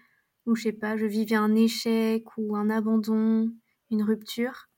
ou 0.45 0.55
je 0.55 0.63
sais 0.63 0.71
pas, 0.71 0.97
je 0.97 1.05
vivais 1.05 1.35
un 1.35 1.55
échec 1.55 2.25
ou 2.37 2.55
un 2.55 2.69
abandon, 2.69 3.51
une 3.91 4.03
rupture, 4.03 4.69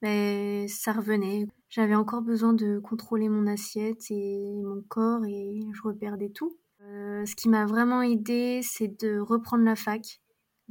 ben, 0.00 0.66
ça 0.68 0.92
revenait. 0.92 1.46
J'avais 1.68 1.94
encore 1.94 2.22
besoin 2.22 2.52
de 2.52 2.78
contrôler 2.78 3.28
mon 3.28 3.46
assiette 3.46 4.10
et 4.10 4.60
mon 4.62 4.82
corps 4.88 5.24
et 5.24 5.60
je 5.72 5.82
reperdais 5.82 6.30
tout. 6.30 6.58
Euh, 6.82 7.24
ce 7.24 7.36
qui 7.36 7.48
m'a 7.48 7.66
vraiment 7.66 8.02
aidé, 8.02 8.60
c'est 8.62 9.00
de 9.00 9.18
reprendre 9.18 9.64
la 9.64 9.76
fac, 9.76 10.20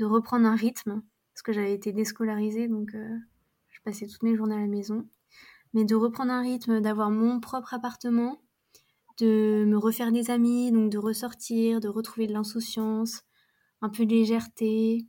de 0.01 0.05
reprendre 0.07 0.47
un 0.47 0.55
rythme, 0.55 1.03
parce 1.31 1.43
que 1.43 1.53
j'avais 1.53 1.75
été 1.75 1.93
déscolarisée, 1.93 2.67
donc 2.67 2.95
euh, 2.95 3.17
je 3.69 3.79
passais 3.83 4.07
toutes 4.07 4.23
mes 4.23 4.35
journées 4.35 4.55
à 4.55 4.59
la 4.59 4.67
maison. 4.67 5.07
Mais 5.75 5.85
de 5.85 5.93
reprendre 5.93 6.31
un 6.31 6.41
rythme, 6.41 6.81
d'avoir 6.81 7.11
mon 7.11 7.39
propre 7.39 7.75
appartement, 7.75 8.41
de 9.19 9.63
me 9.67 9.77
refaire 9.77 10.11
des 10.11 10.31
amis, 10.31 10.71
donc 10.71 10.91
de 10.91 10.97
ressortir, 10.97 11.79
de 11.81 11.87
retrouver 11.87 12.25
de 12.25 12.33
l'insouciance, 12.33 13.21
un 13.81 13.89
peu 13.89 14.07
de 14.07 14.11
légèreté, 14.11 15.05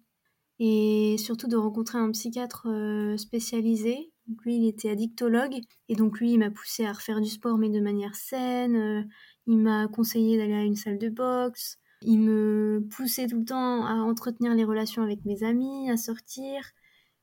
et 0.59 1.17
surtout 1.19 1.49
de 1.49 1.57
rencontrer 1.57 1.97
un 1.97 2.11
psychiatre 2.11 2.69
euh, 2.69 3.17
spécialisé. 3.17 4.13
Donc 4.27 4.45
lui, 4.45 4.57
il 4.57 4.69
était 4.69 4.91
addictologue, 4.91 5.59
et 5.89 5.97
donc 5.97 6.21
lui, 6.21 6.33
il 6.33 6.39
m'a 6.39 6.51
poussé 6.51 6.85
à 6.85 6.93
refaire 6.93 7.23
du 7.23 7.31
sport, 7.31 7.57
mais 7.57 7.71
de 7.71 7.81
manière 7.81 8.15
saine, 8.15 9.09
il 9.47 9.57
m'a 9.57 9.89
conseillé 9.89 10.37
d'aller 10.37 10.53
à 10.53 10.65
une 10.65 10.77
salle 10.77 10.99
de 10.99 11.09
boxe. 11.09 11.79
Il 12.05 12.19
me 12.21 12.87
poussait 12.91 13.27
tout 13.27 13.41
le 13.41 13.45
temps 13.45 13.85
à 13.85 13.95
entretenir 13.95 14.55
les 14.55 14.65
relations 14.65 15.03
avec 15.03 15.25
mes 15.25 15.43
amis, 15.45 15.91
à 15.91 15.97
sortir. 15.97 16.73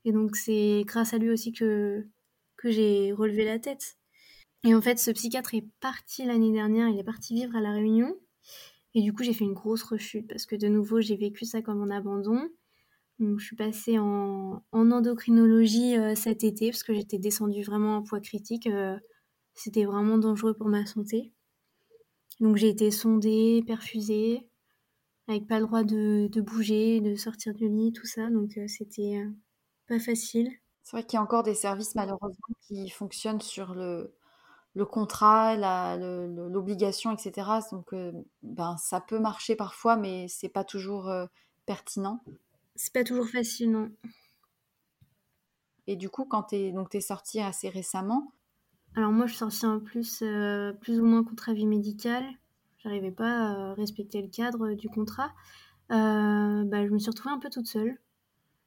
Et 0.04 0.12
donc 0.12 0.36
c'est 0.36 0.82
grâce 0.86 1.14
à 1.14 1.18
lui 1.18 1.30
aussi 1.30 1.52
que, 1.52 2.06
que 2.56 2.70
j'ai 2.70 3.12
relevé 3.12 3.44
la 3.44 3.58
tête. 3.58 3.96
Et 4.64 4.74
en 4.74 4.80
fait, 4.80 4.98
ce 4.98 5.10
psychiatre 5.10 5.54
est 5.54 5.66
parti 5.80 6.24
l'année 6.24 6.52
dernière, 6.52 6.88
il 6.88 6.98
est 6.98 7.04
parti 7.04 7.34
vivre 7.34 7.56
à 7.56 7.60
La 7.60 7.72
Réunion. 7.72 8.14
Et 8.94 9.02
du 9.02 9.12
coup, 9.12 9.22
j'ai 9.22 9.32
fait 9.32 9.44
une 9.44 9.54
grosse 9.54 9.82
rechute 9.82 10.28
parce 10.28 10.46
que 10.46 10.56
de 10.56 10.68
nouveau, 10.68 11.00
j'ai 11.00 11.16
vécu 11.16 11.44
ça 11.44 11.62
comme 11.62 11.82
un 11.82 11.90
abandon. 11.90 12.48
Donc, 13.18 13.38
je 13.38 13.44
suis 13.44 13.56
passée 13.56 13.98
en, 13.98 14.62
endocrinologie 14.72 15.96
euh, 15.96 16.14
cet 16.14 16.44
été 16.44 16.70
parce 16.70 16.82
que 16.82 16.94
j'étais 16.94 17.18
descendue 17.18 17.62
vraiment 17.62 17.96
en 17.96 18.02
poids 18.02 18.20
critique. 18.20 18.66
Euh, 18.66 18.98
c'était 19.54 19.84
vraiment 19.84 20.18
dangereux 20.18 20.54
pour 20.54 20.68
ma 20.68 20.86
santé. 20.86 21.32
Donc 22.40 22.56
j'ai 22.56 22.70
été 22.70 22.90
sondée, 22.90 23.62
perfusée, 23.66 24.48
avec 25.28 25.46
pas 25.46 25.60
le 25.60 25.66
droit 25.66 25.84
de, 25.84 26.28
bouger, 26.40 27.00
de 27.00 27.14
sortir 27.14 27.54
du 27.54 27.68
lit, 27.68 27.92
tout 27.92 28.06
ça. 28.06 28.28
Donc 28.30 28.56
euh, 28.58 28.66
c'était 28.68 29.18
euh, 29.18 29.30
pas 29.88 29.98
facile. 29.98 30.50
C'est 30.82 30.96
vrai 30.96 31.04
qu'il 31.04 31.16
y 31.16 31.20
a 31.20 31.22
encore 31.22 31.42
des 31.42 31.54
services 31.54 31.94
malheureusement 31.94 32.54
qui 32.62 32.90
fonctionnent 32.90 33.40
sur 33.40 33.74
le, 33.74 34.14
le 34.74 34.86
contrat, 34.86 35.56
l'obligation, 35.96 37.12
etc. 37.12 37.48
Donc 37.70 37.92
euh, 37.92 38.12
ben, 38.42 38.76
ça 38.78 39.00
peut 39.00 39.18
marcher 39.18 39.56
parfois, 39.56 39.96
mais 39.96 40.26
c'est 40.28 40.48
pas 40.48 40.64
toujours 40.64 41.10
pertinent. 41.66 42.22
C'est 42.74 42.92
pas 42.92 43.04
toujours 43.04 43.28
facile, 43.28 43.70
non. 43.72 43.90
Et 45.86 45.96
du 45.96 46.08
coup, 46.08 46.24
quand 46.24 46.44
tu 46.44 46.56
es, 46.56 46.74
es 46.92 47.00
sortie 47.00 47.40
assez 47.40 47.68
récemment, 47.68 48.32
Alors 48.96 49.12
moi, 49.12 49.26
je 49.26 49.32
suis 49.32 49.38
sortie 49.40 49.66
en 49.66 49.80
plus, 49.80 50.22
euh, 50.22 50.72
plus 50.74 51.00
ou 51.00 51.04
moins 51.06 51.24
contre 51.24 51.50
avis 51.50 51.66
médical. 51.66 52.24
J'arrivais 52.82 53.10
pas 53.10 53.50
à 53.50 53.74
respecter 53.74 54.22
le 54.22 54.28
cadre 54.28 54.72
du 54.74 54.88
contrat. 54.88 55.32
Euh, 55.90 56.64
bah, 56.64 56.86
je 56.86 56.90
me 56.90 56.98
suis 56.98 57.10
retrouvée 57.10 57.34
un 57.34 57.38
peu 57.38 57.50
toute 57.50 57.66
seule. 57.66 57.98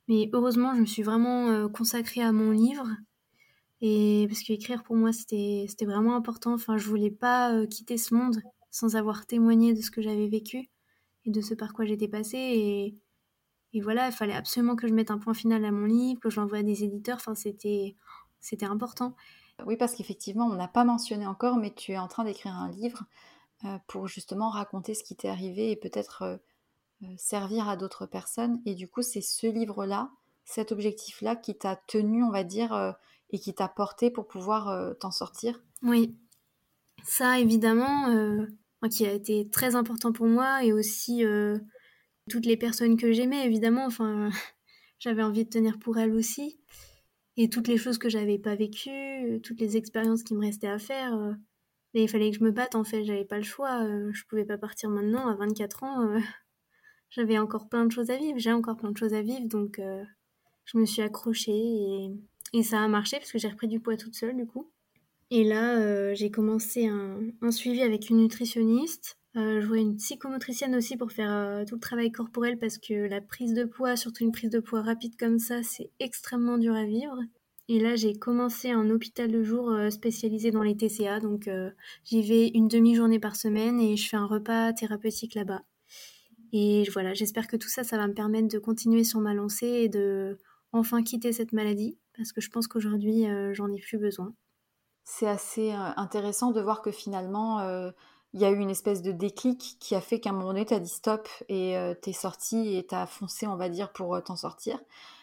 Mais 0.08 0.30
heureusement, 0.34 0.76
je 0.76 0.82
me 0.82 0.86
suis 0.86 1.04
vraiment 1.04 1.50
euh, 1.50 1.68
consacrée 1.68 2.22
à 2.22 2.32
mon 2.32 2.52
livre. 2.52 2.88
Et 3.82 4.26
parce 4.30 4.42
qu'écrire 4.44 4.84
pour 4.84 4.96
moi, 4.96 5.12
c'était 5.12 5.68
vraiment 5.82 6.16
important. 6.16 6.54
Enfin, 6.54 6.78
je 6.78 6.88
voulais 6.88 7.12
pas 7.12 7.66
quitter 7.68 7.98
ce 7.98 8.14
monde 8.14 8.42
sans 8.72 8.96
avoir 8.96 9.26
témoigné 9.26 9.74
de 9.74 9.82
ce 9.82 9.92
que 9.92 10.02
j'avais 10.02 10.28
vécu 10.28 10.70
et 11.26 11.32
de 11.32 11.42
ce 11.42 11.54
par 11.54 11.74
quoi 11.74 11.86
j'étais 11.86 12.08
passée. 12.08 12.38
Et, 12.38 12.98
et 13.74 13.82
voilà, 13.82 14.08
il 14.08 14.14
fallait 14.14 14.34
absolument 14.34 14.76
que 14.76 14.88
je 14.88 14.94
mette 14.94 15.12
un 15.12 15.18
point 15.18 15.34
final 15.34 15.66
à 15.66 15.72
mon 15.72 15.86
livre, 15.86 16.20
que 16.22 16.30
je 16.30 16.40
l'envoie 16.40 16.60
à 16.60 16.64
des 16.64 16.84
éditeurs. 16.84 17.18
Enfin, 17.18 17.36
c'était 17.36 17.96
important. 18.66 19.16
Oui, 19.66 19.78
parce 19.78 19.96
qu'effectivement, 19.96 20.46
on 20.46 20.56
n'a 20.56 20.68
pas 20.68 20.84
mentionné 20.86 21.26
encore, 21.26 21.58
mais 21.58 21.74
tu 21.74 21.92
es 21.92 21.98
en 21.98 22.08
train 22.08 22.24
d'écrire 22.24 22.54
un 22.54 22.70
livre 22.70 23.04
euh, 23.04 23.33
pour 23.88 24.08
justement 24.08 24.50
raconter 24.50 24.94
ce 24.94 25.04
qui 25.04 25.16
t'est 25.16 25.30
arrivé 25.30 25.72
et 25.72 25.76
peut-être 25.76 26.22
euh, 26.24 26.38
euh, 27.04 27.08
servir 27.18 27.70
à 27.70 27.78
d'autres 27.78 28.06
personnes. 28.06 28.62
Et 28.66 28.76
du 28.76 28.88
coup, 28.88 29.02
c'est 29.02 29.22
ce 29.22 29.48
livre-là, 29.48 30.12
cet 30.46 30.72
objectif-là 30.72 31.36
qui 31.36 31.58
t'a 31.58 31.76
tenu, 31.88 32.24
on 32.24 32.32
va 32.32 32.44
dire, 32.44 32.96
et 33.30 33.40
qui 33.40 33.54
t'a 33.54 33.70
porté 33.70 34.12
pour 34.12 34.28
pouvoir 34.28 34.96
t'en 35.00 35.12
sortir? 35.12 35.64
Oui, 35.82 36.18
ça 37.06 37.40
évidemment, 37.40 38.10
qui 38.92 39.06
a 39.06 39.14
été 39.14 39.50
très 39.50 39.76
important 39.76 40.12
pour 40.12 40.28
moi 40.28 40.66
et 40.66 40.74
aussi 40.74 41.24
toutes 42.30 42.46
les 42.46 42.58
personnes 42.58 42.98
que 42.98 43.14
j'aimais, 43.14 43.46
évidemment. 43.46 43.86
Enfin, 43.86 44.30
j'avais 45.00 45.24
envie 45.24 45.46
de 45.46 45.50
tenir 45.50 45.80
pour 45.80 45.98
elles 45.98 46.14
aussi 46.14 46.60
et 47.38 47.50
toutes 47.50 47.68
les 47.68 47.78
choses 47.78 47.98
que 47.98 48.10
j'avais 48.10 48.38
pas 48.38 48.56
vécues, 48.56 49.42
toutes 49.44 49.60
les 49.60 49.78
expériences 49.78 50.24
qui 50.24 50.36
me 50.36 50.42
restaient 50.42 50.68
à 50.68 50.80
faire. 50.80 51.14
Euh, 51.16 51.34
mais 51.94 52.04
il 52.04 52.08
fallait 52.08 52.32
que 52.32 52.38
je 52.38 52.44
me 52.44 52.52
batte 52.52 52.76
en 52.76 52.84
fait, 52.84 53.04
j'avais 53.04 53.26
pas 53.26 53.38
le 53.38 53.44
choix. 53.44 53.84
Euh, 53.84 54.12
je 54.14 54.24
pouvais 54.26 54.46
pas 54.46 54.58
partir 54.58 54.90
maintenant 54.90 55.28
à 55.28 55.36
24 55.36 55.84
ans. 55.84 56.08
Euh, 56.08 56.20
j'avais 57.10 57.38
encore 57.38 57.70
plein 57.70 57.86
de 57.86 57.92
choses 57.92 58.10
à 58.10 58.18
vivre, 58.18 58.38
j'ai 58.38 58.52
encore 58.52 58.78
plein 58.78 58.92
de 58.92 58.98
choses 58.98 59.14
à 59.14 59.22
vivre, 59.22 59.48
donc 59.48 59.80
je 60.66 60.78
me 60.78 60.86
suis 60.86 61.04
accrochée 61.04 62.10
et, 62.54 62.64
ça 62.64 62.82
a 62.82 62.88
marché 62.88 63.18
parce 63.18 63.32
que 63.32 63.38
j'ai 63.38 63.50
repris 63.50 63.68
du 63.68 63.80
poids 63.80 63.98
toute 63.98 64.16
seule 64.16 64.36
du 64.36 64.48
coup. 64.48 64.72
Et 65.30 65.44
là, 65.44 66.14
j'ai 66.16 66.32
commencé 66.32 66.88
un, 66.88 67.20
un, 67.42 67.52
suivi 67.52 67.82
avec 67.82 68.10
une 68.10 68.18
nutritionniste. 68.18 69.20
je 69.36 69.66
vois 69.66 69.78
une 69.78 69.96
psychomotricienne 69.98 70.76
aussi 70.76 70.98
pour 70.98 71.12
faire 71.12 71.64
tout 71.68 71.76
le 71.76 71.82
travail 71.82 72.12
corporel 72.12 72.58
parce 72.58 72.80
que 72.80 73.08
la 73.08 73.22
prise 73.22 73.54
de 73.54 73.66
poids, 73.66 73.96
surtout 73.96 74.24
une 74.24 74.32
prise 74.32 74.50
de 74.50 74.60
poids 74.60 74.82
rapide 74.82 75.16
comme 75.16 75.38
ça, 75.38 75.62
c'est 75.62 75.92
extrêmement 76.00 76.58
dur 76.58 76.74
à 76.74 76.86
vivre. 76.86 77.20
Et 77.70 77.80
là, 77.80 77.96
j'ai 77.96 78.14
commencé 78.14 78.72
un 78.72 78.90
hôpital 78.90 79.32
de 79.32 79.42
jour 79.42 79.70
euh, 79.72 79.90
spécialisé 79.90 80.52
dans 80.52 80.64
les 80.64 80.76
TCA. 80.76 81.20
Donc, 81.20 81.48
euh, 81.48 81.72
j'y 82.04 82.22
vais 82.22 82.50
une 82.50 82.68
demi-journée 82.68 83.20
par 83.20 83.36
semaine 83.36 83.80
et 83.80 83.96
je 83.96 84.10
fais 84.10 84.18
un 84.18 84.26
repas 84.26 84.74
thérapeutique 84.74 85.34
là-bas. 85.36 85.62
Et 86.52 86.84
voilà, 86.92 87.14
j'espère 87.14 87.48
que 87.48 87.56
tout 87.56 87.70
ça, 87.70 87.84
ça 87.84 87.98
va 87.98 88.08
me 88.08 88.14
permettre 88.14 88.50
de 88.50 88.60
continuer 88.60 89.04
sur 89.04 89.22
ma 89.22 89.34
lancée 89.34 89.66
et 89.66 89.90
de 89.90 90.38
enfin 90.74 91.04
quitter 91.04 91.32
cette 91.32 91.54
maladie. 91.54 91.98
Parce 92.18 92.34
que 92.34 92.42
je 92.42 92.50
pense 92.50 92.68
qu'aujourd'hui, 92.68 93.28
euh, 93.28 93.54
j'en 93.54 93.72
ai 93.72 93.80
plus 93.80 93.98
besoin. 93.98 94.34
C'est 95.06 95.28
assez 95.28 95.72
intéressant 95.72 96.52
de 96.52 96.62
voir 96.62 96.82
que 96.82 96.92
finalement, 96.92 97.60
il 98.34 98.42
y 98.42 98.46
a 98.46 98.52
eu 98.52 98.58
une 98.58 98.72
espèce 98.72 99.04
de 99.04 99.12
déclic 99.12 99.78
qui 99.80 99.94
a 99.94 100.02
fait 100.02 100.20
qu'à 100.20 100.32
un 100.32 100.34
moment 100.34 100.48
donné, 100.48 100.66
tu 100.66 100.74
as 100.74 100.80
dit 100.80 100.90
stop 100.90 101.28
et 101.50 101.78
euh, 101.78 101.94
tu 102.02 102.10
es 102.10 102.14
sorti 102.14 102.76
et 102.76 102.86
tu 102.86 102.96
as 102.96 103.06
foncé, 103.06 103.46
on 103.46 103.56
va 103.56 103.70
dire, 103.70 103.94
pour 103.94 104.16
euh, 104.16 104.22
t'en 104.22 104.36
sortir. 104.36 104.80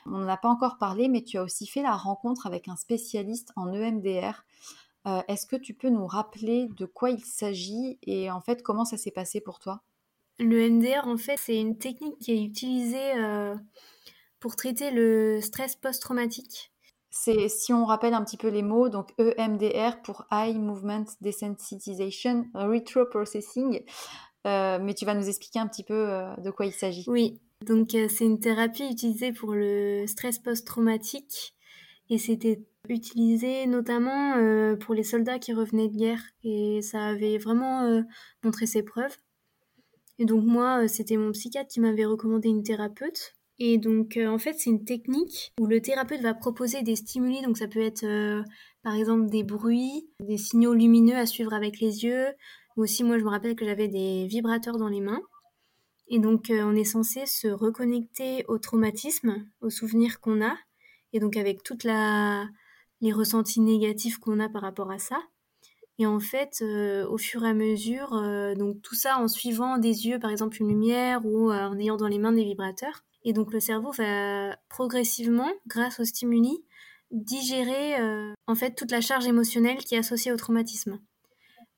On 0.06 0.10
n'en 0.10 0.28
a 0.28 0.36
pas 0.36 0.48
encore 0.48 0.78
parlé, 0.78 1.08
mais 1.08 1.22
tu 1.22 1.36
as 1.36 1.42
aussi 1.42 1.66
fait 1.66 1.82
la 1.82 1.96
rencontre 1.96 2.46
avec 2.46 2.68
un 2.68 2.76
spécialiste 2.76 3.50
en 3.56 3.72
EMDR. 3.72 4.44
Euh, 5.06 5.22
est-ce 5.26 5.46
que 5.46 5.56
tu 5.56 5.74
peux 5.74 5.88
nous 5.88 6.06
rappeler 6.06 6.68
de 6.76 6.86
quoi 6.86 7.10
il 7.10 7.24
s'agit 7.24 7.98
et 8.02 8.30
en 8.30 8.40
fait 8.40 8.62
comment 8.62 8.84
ça 8.84 8.96
s'est 8.96 9.10
passé 9.10 9.40
pour 9.40 9.58
toi? 9.58 9.82
Le 10.38 10.66
EMDR, 10.66 11.06
en 11.06 11.16
fait, 11.16 11.36
c'est 11.38 11.60
une 11.60 11.78
technique 11.78 12.18
qui 12.18 12.32
est 12.32 12.42
utilisée 12.42 13.12
pour 14.38 14.56
traiter 14.56 14.90
le 14.90 15.40
stress 15.42 15.76
post-traumatique. 15.76 16.69
C'est 17.10 17.48
si 17.48 17.72
on 17.72 17.84
rappelle 17.84 18.14
un 18.14 18.24
petit 18.24 18.36
peu 18.36 18.48
les 18.48 18.62
mots, 18.62 18.88
donc 18.88 19.12
EMDR 19.18 20.00
pour 20.02 20.26
Eye 20.30 20.58
Movement 20.58 21.04
Desensitization 21.20 22.46
Retroprocessing. 22.54 23.82
Euh, 24.46 24.78
mais 24.80 24.94
tu 24.94 25.04
vas 25.04 25.14
nous 25.14 25.28
expliquer 25.28 25.58
un 25.58 25.66
petit 25.66 25.84
peu 25.84 26.08
euh, 26.08 26.34
de 26.36 26.50
quoi 26.50 26.66
il 26.66 26.72
s'agit. 26.72 27.04
Oui, 27.08 27.40
donc 27.66 27.94
euh, 27.94 28.08
c'est 28.08 28.24
une 28.24 28.40
thérapie 28.40 28.88
utilisée 28.90 29.32
pour 29.32 29.54
le 29.54 30.06
stress 30.06 30.38
post-traumatique 30.38 31.54
et 32.08 32.16
c'était 32.16 32.64
utilisé 32.88 33.66
notamment 33.66 34.34
pour 34.78 34.94
les 34.94 35.04
soldats 35.04 35.38
qui 35.38 35.52
revenaient 35.52 35.88
de 35.88 35.96
guerre 35.96 36.22
et 36.42 36.80
ça 36.82 37.04
avait 37.04 37.38
vraiment 37.38 38.02
montré 38.42 38.66
ses 38.66 38.82
preuves. 38.82 39.16
Et 40.18 40.24
donc 40.24 40.44
moi, 40.44 40.88
c'était 40.88 41.16
mon 41.16 41.30
psychiatre 41.30 41.68
qui 41.68 41.78
m'avait 41.78 42.06
recommandé 42.06 42.48
une 42.48 42.64
thérapeute 42.64 43.36
et 43.62 43.76
donc, 43.76 44.16
euh, 44.16 44.26
en 44.26 44.38
fait, 44.38 44.54
c'est 44.54 44.70
une 44.70 44.86
technique 44.86 45.52
où 45.60 45.66
le 45.66 45.82
thérapeute 45.82 46.22
va 46.22 46.32
proposer 46.32 46.82
des 46.82 46.96
stimuli. 46.96 47.42
Donc, 47.42 47.58
ça 47.58 47.68
peut 47.68 47.82
être, 47.82 48.04
euh, 48.04 48.42
par 48.82 48.94
exemple, 48.94 49.28
des 49.28 49.44
bruits, 49.44 50.08
des 50.18 50.38
signaux 50.38 50.72
lumineux 50.72 51.16
à 51.16 51.26
suivre 51.26 51.52
avec 51.52 51.78
les 51.78 52.02
yeux. 52.04 52.28
Ou 52.78 52.84
aussi, 52.84 53.04
moi, 53.04 53.18
je 53.18 53.24
me 53.24 53.28
rappelle 53.28 53.54
que 53.54 53.66
j'avais 53.66 53.88
des 53.88 54.26
vibrateurs 54.26 54.78
dans 54.78 54.88
les 54.88 55.02
mains. 55.02 55.20
Et 56.08 56.18
donc, 56.18 56.48
euh, 56.48 56.62
on 56.64 56.74
est 56.74 56.84
censé 56.84 57.26
se 57.26 57.48
reconnecter 57.48 58.46
au 58.48 58.56
traumatisme, 58.56 59.46
aux 59.60 59.68
souvenirs 59.68 60.20
qu'on 60.20 60.42
a. 60.42 60.56
Et 61.12 61.20
donc, 61.20 61.36
avec 61.36 61.62
toutes 61.62 61.84
les 61.84 63.12
ressentis 63.12 63.60
négatifs 63.60 64.16
qu'on 64.16 64.40
a 64.40 64.48
par 64.48 64.62
rapport 64.62 64.90
à 64.90 64.98
ça. 64.98 65.20
Et 65.98 66.06
en 66.06 66.18
fait, 66.18 66.64
au 67.10 67.18
fur 67.18 67.44
et 67.44 67.48
à 67.48 67.52
mesure, 67.52 68.10
donc 68.56 68.80
tout 68.80 68.94
ça 68.94 69.18
en 69.18 69.28
suivant 69.28 69.76
des 69.76 70.06
yeux, 70.06 70.18
par 70.18 70.30
exemple, 70.30 70.56
une 70.62 70.68
lumière 70.68 71.20
ou 71.26 71.52
en 71.52 71.78
ayant 71.78 71.96
dans 71.96 72.08
les 72.08 72.18
mains 72.18 72.32
des 72.32 72.44
vibrateurs. 72.44 73.02
Et 73.22 73.32
donc 73.32 73.52
le 73.52 73.60
cerveau 73.60 73.92
va 73.92 74.56
progressivement, 74.68 75.50
grâce 75.66 76.00
aux 76.00 76.04
stimuli, 76.04 76.64
digérer 77.10 78.00
euh, 78.00 78.32
en 78.46 78.54
fait 78.54 78.74
toute 78.74 78.90
la 78.90 79.00
charge 79.00 79.26
émotionnelle 79.26 79.78
qui 79.78 79.94
est 79.94 79.98
associée 79.98 80.32
au 80.32 80.36
traumatisme. 80.36 81.00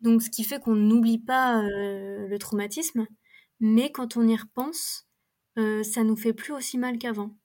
Donc 0.00 0.22
ce 0.22 0.30
qui 0.30 0.44
fait 0.44 0.60
qu'on 0.60 0.74
n'oublie 0.74 1.18
pas 1.18 1.62
euh, 1.62 2.26
le 2.26 2.38
traumatisme, 2.38 3.06
mais 3.60 3.90
quand 3.90 4.16
on 4.16 4.26
y 4.26 4.36
repense, 4.36 5.06
euh, 5.58 5.82
ça 5.82 6.04
nous 6.04 6.16
fait 6.16 6.32
plus 6.32 6.52
aussi 6.52 6.78
mal 6.78 6.98
qu'avant. 6.98 7.36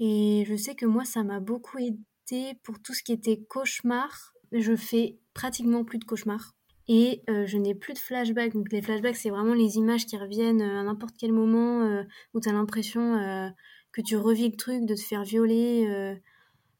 Et 0.00 0.44
je 0.46 0.54
sais 0.54 0.74
que 0.74 0.86
moi, 0.86 1.04
ça 1.04 1.24
m'a 1.24 1.40
beaucoup 1.40 1.78
aidé 1.78 2.54
pour 2.62 2.80
tout 2.80 2.94
ce 2.94 3.02
qui 3.02 3.12
était 3.12 3.42
cauchemar. 3.48 4.32
Je 4.52 4.76
fais 4.76 5.18
pratiquement 5.34 5.84
plus 5.84 5.98
de 5.98 6.04
cauchemars 6.04 6.54
et 6.88 7.22
euh, 7.28 7.46
je 7.46 7.58
n'ai 7.58 7.74
plus 7.74 7.92
de 7.92 7.98
flashbacks. 7.98 8.54
Donc 8.54 8.72
les 8.72 8.80
flashbacks, 8.80 9.16
c'est 9.16 9.30
vraiment 9.30 9.54
les 9.54 9.76
images 9.76 10.06
qui 10.06 10.16
reviennent 10.16 10.62
euh, 10.62 10.80
à 10.80 10.82
n'importe 10.82 11.14
quel 11.18 11.32
moment 11.32 11.82
euh, 11.82 12.02
où 12.32 12.40
tu 12.40 12.48
as 12.48 12.52
l'impression 12.52 12.98
que 13.92 14.00
tu 14.00 14.16
revis 14.16 14.48
le 14.48 14.56
truc, 14.56 14.84
de 14.84 14.94
te 14.94 15.00
faire 15.00 15.22
violer. 15.22 16.18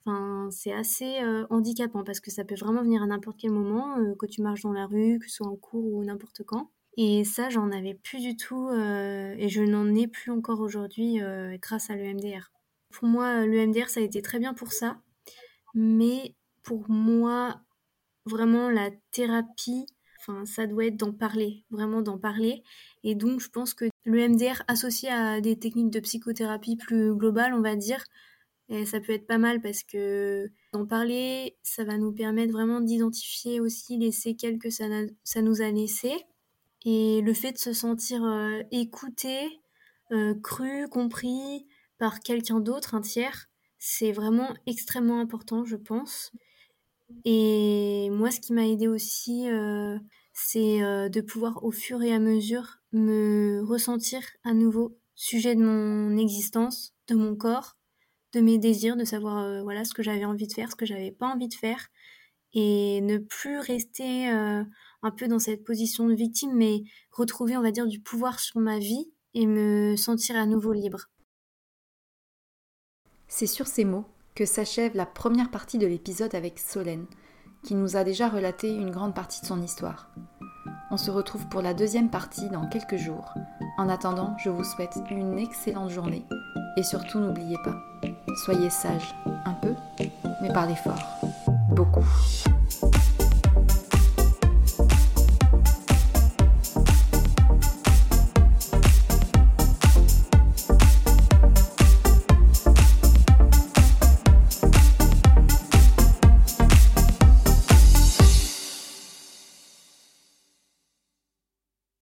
Enfin, 0.04 0.48
c'est 0.50 0.72
assez 0.72 1.18
handicapant 1.50 2.04
parce 2.04 2.20
que 2.20 2.30
ça 2.30 2.44
peut 2.44 2.54
vraiment 2.54 2.82
venir 2.82 3.02
à 3.02 3.06
n'importe 3.06 3.38
quel 3.38 3.50
moment, 3.50 3.96
que 4.18 4.26
tu 4.26 4.42
marches 4.42 4.62
dans 4.62 4.72
la 4.72 4.86
rue, 4.86 5.18
que 5.18 5.28
ce 5.28 5.36
soit 5.36 5.46
en 5.46 5.56
cours 5.56 5.92
ou 5.92 6.04
n'importe 6.04 6.42
quand. 6.44 6.70
Et 6.96 7.24
ça, 7.24 7.48
j'en 7.48 7.70
avais 7.72 7.94
plus 7.94 8.20
du 8.20 8.36
tout 8.36 8.70
et 8.70 9.48
je 9.48 9.62
n'en 9.62 9.94
ai 9.94 10.06
plus 10.06 10.30
encore 10.30 10.60
aujourd'hui 10.60 11.18
grâce 11.60 11.90
à 11.90 11.96
l'EMDR. 11.96 12.50
Pour 12.90 13.08
moi, 13.08 13.46
l'EMDR, 13.46 13.88
ça 13.88 14.00
a 14.00 14.02
été 14.02 14.22
très 14.22 14.38
bien 14.38 14.54
pour 14.54 14.72
ça. 14.72 14.98
Mais 15.74 16.36
pour 16.62 16.88
moi, 16.88 17.62
vraiment, 18.26 18.70
la 18.70 18.90
thérapie, 19.10 19.86
ça 20.44 20.66
doit 20.66 20.86
être 20.86 20.96
d'en 20.96 21.12
parler, 21.12 21.64
vraiment 21.70 22.02
d'en 22.02 22.18
parler. 22.18 22.62
Et 23.04 23.14
donc, 23.14 23.40
je 23.40 23.48
pense 23.48 23.74
que 23.74 23.86
le 24.04 24.28
MDR 24.28 24.62
associé 24.68 25.08
à 25.08 25.40
des 25.40 25.58
techniques 25.58 25.90
de 25.90 26.00
psychothérapie 26.00 26.76
plus 26.76 27.14
globales, 27.14 27.54
on 27.54 27.60
va 27.60 27.76
dire, 27.76 28.04
et 28.68 28.84
ça 28.84 29.00
peut 29.00 29.12
être 29.12 29.26
pas 29.26 29.38
mal 29.38 29.60
parce 29.60 29.82
que 29.82 30.50
d'en 30.72 30.86
parler, 30.86 31.56
ça 31.62 31.84
va 31.84 31.96
nous 31.96 32.12
permettre 32.12 32.52
vraiment 32.52 32.80
d'identifier 32.80 33.60
aussi 33.60 33.96
les 33.96 34.12
séquelles 34.12 34.58
que 34.58 34.68
ça, 34.68 34.84
ça, 35.24 35.40
nous 35.40 35.62
a 35.62 35.70
laissées. 35.70 36.26
Et 36.84 37.22
le 37.22 37.32
fait 37.32 37.52
de 37.52 37.58
se 37.58 37.72
sentir 37.72 38.22
euh, 38.24 38.62
écouté, 38.70 39.60
euh, 40.12 40.34
cru, 40.42 40.86
compris 40.88 41.66
par 41.98 42.20
quelqu'un 42.20 42.60
d'autre, 42.60 42.94
un 42.94 43.00
tiers, 43.00 43.48
c'est 43.78 44.12
vraiment 44.12 44.54
extrêmement 44.66 45.20
important, 45.20 45.64
je 45.64 45.76
pense. 45.76 46.32
Et 47.24 48.10
moi, 48.10 48.30
ce 48.30 48.40
qui 48.40 48.52
m'a 48.52 48.66
aidé 48.66 48.88
aussi, 48.88 49.48
euh, 49.48 49.98
c'est 50.32 50.82
euh, 50.82 51.08
de 51.08 51.20
pouvoir 51.20 51.64
au 51.64 51.70
fur 51.70 52.02
et 52.02 52.12
à 52.12 52.18
mesure 52.18 52.78
me 52.92 53.62
ressentir 53.64 54.20
à 54.44 54.54
nouveau 54.54 54.98
sujet 55.14 55.54
de 55.54 55.62
mon 55.62 56.16
existence, 56.16 56.94
de 57.08 57.14
mon 57.14 57.34
corps, 57.34 57.76
de 58.32 58.40
mes 58.40 58.58
désirs, 58.58 58.96
de 58.96 59.04
savoir 59.04 59.38
euh, 59.38 59.62
voilà 59.62 59.84
ce 59.84 59.94
que 59.94 60.02
j'avais 60.02 60.24
envie 60.24 60.46
de 60.46 60.52
faire, 60.52 60.70
ce 60.70 60.76
que 60.76 60.86
j'avais 60.86 61.12
pas 61.12 61.26
envie 61.26 61.48
de 61.48 61.54
faire, 61.54 61.88
et 62.52 63.00
ne 63.00 63.18
plus 63.18 63.58
rester 63.58 64.28
un 64.28 65.10
peu 65.16 65.28
dans 65.28 65.38
cette 65.38 65.64
position 65.64 66.08
de 66.08 66.14
victime, 66.14 66.52
mais 66.54 66.82
retrouver, 67.10 67.56
on 67.56 67.62
va 67.62 67.72
dire, 67.72 67.86
du 67.86 68.00
pouvoir 68.00 68.40
sur 68.40 68.60
ma 68.60 68.78
vie 68.78 69.12
et 69.34 69.46
me 69.46 69.96
sentir 69.96 70.36
à 70.36 70.46
nouveau 70.46 70.72
libre. 70.72 71.10
C'est 73.28 73.46
sur 73.46 73.66
ces 73.66 73.84
mots 73.84 74.06
que 74.38 74.46
s'achève 74.46 74.94
la 74.94 75.04
première 75.04 75.50
partie 75.50 75.78
de 75.78 75.86
l'épisode 75.88 76.32
avec 76.36 76.60
Solène. 76.60 77.06
qui 77.64 77.74
nous 77.74 77.96
a 77.96 78.04
déjà 78.04 78.28
relaté 78.28 78.72
une 78.72 78.92
grande 78.92 79.12
partie 79.12 79.40
de 79.40 79.46
son 79.46 79.60
histoire. 79.60 80.10
On 80.92 80.96
se 80.96 81.10
retrouve 81.10 81.48
pour 81.48 81.60
la 81.60 81.74
deuxième 81.74 82.08
partie 82.08 82.48
dans 82.48 82.68
quelques 82.68 82.98
jours. 82.98 83.34
En 83.78 83.88
attendant, 83.88 84.36
je 84.38 84.48
vous 84.48 84.62
souhaite 84.62 84.96
une 85.10 85.40
excellente 85.40 85.90
journée 85.90 86.24
et 86.76 86.84
surtout 86.84 87.18
n'oubliez 87.18 87.58
pas, 87.64 87.82
soyez 88.44 88.70
sages 88.70 89.12
un 89.44 89.54
peu, 89.54 89.74
mais 90.40 90.52
parlez 90.52 90.76
fort, 90.76 91.02
beaucoup. 91.70 92.06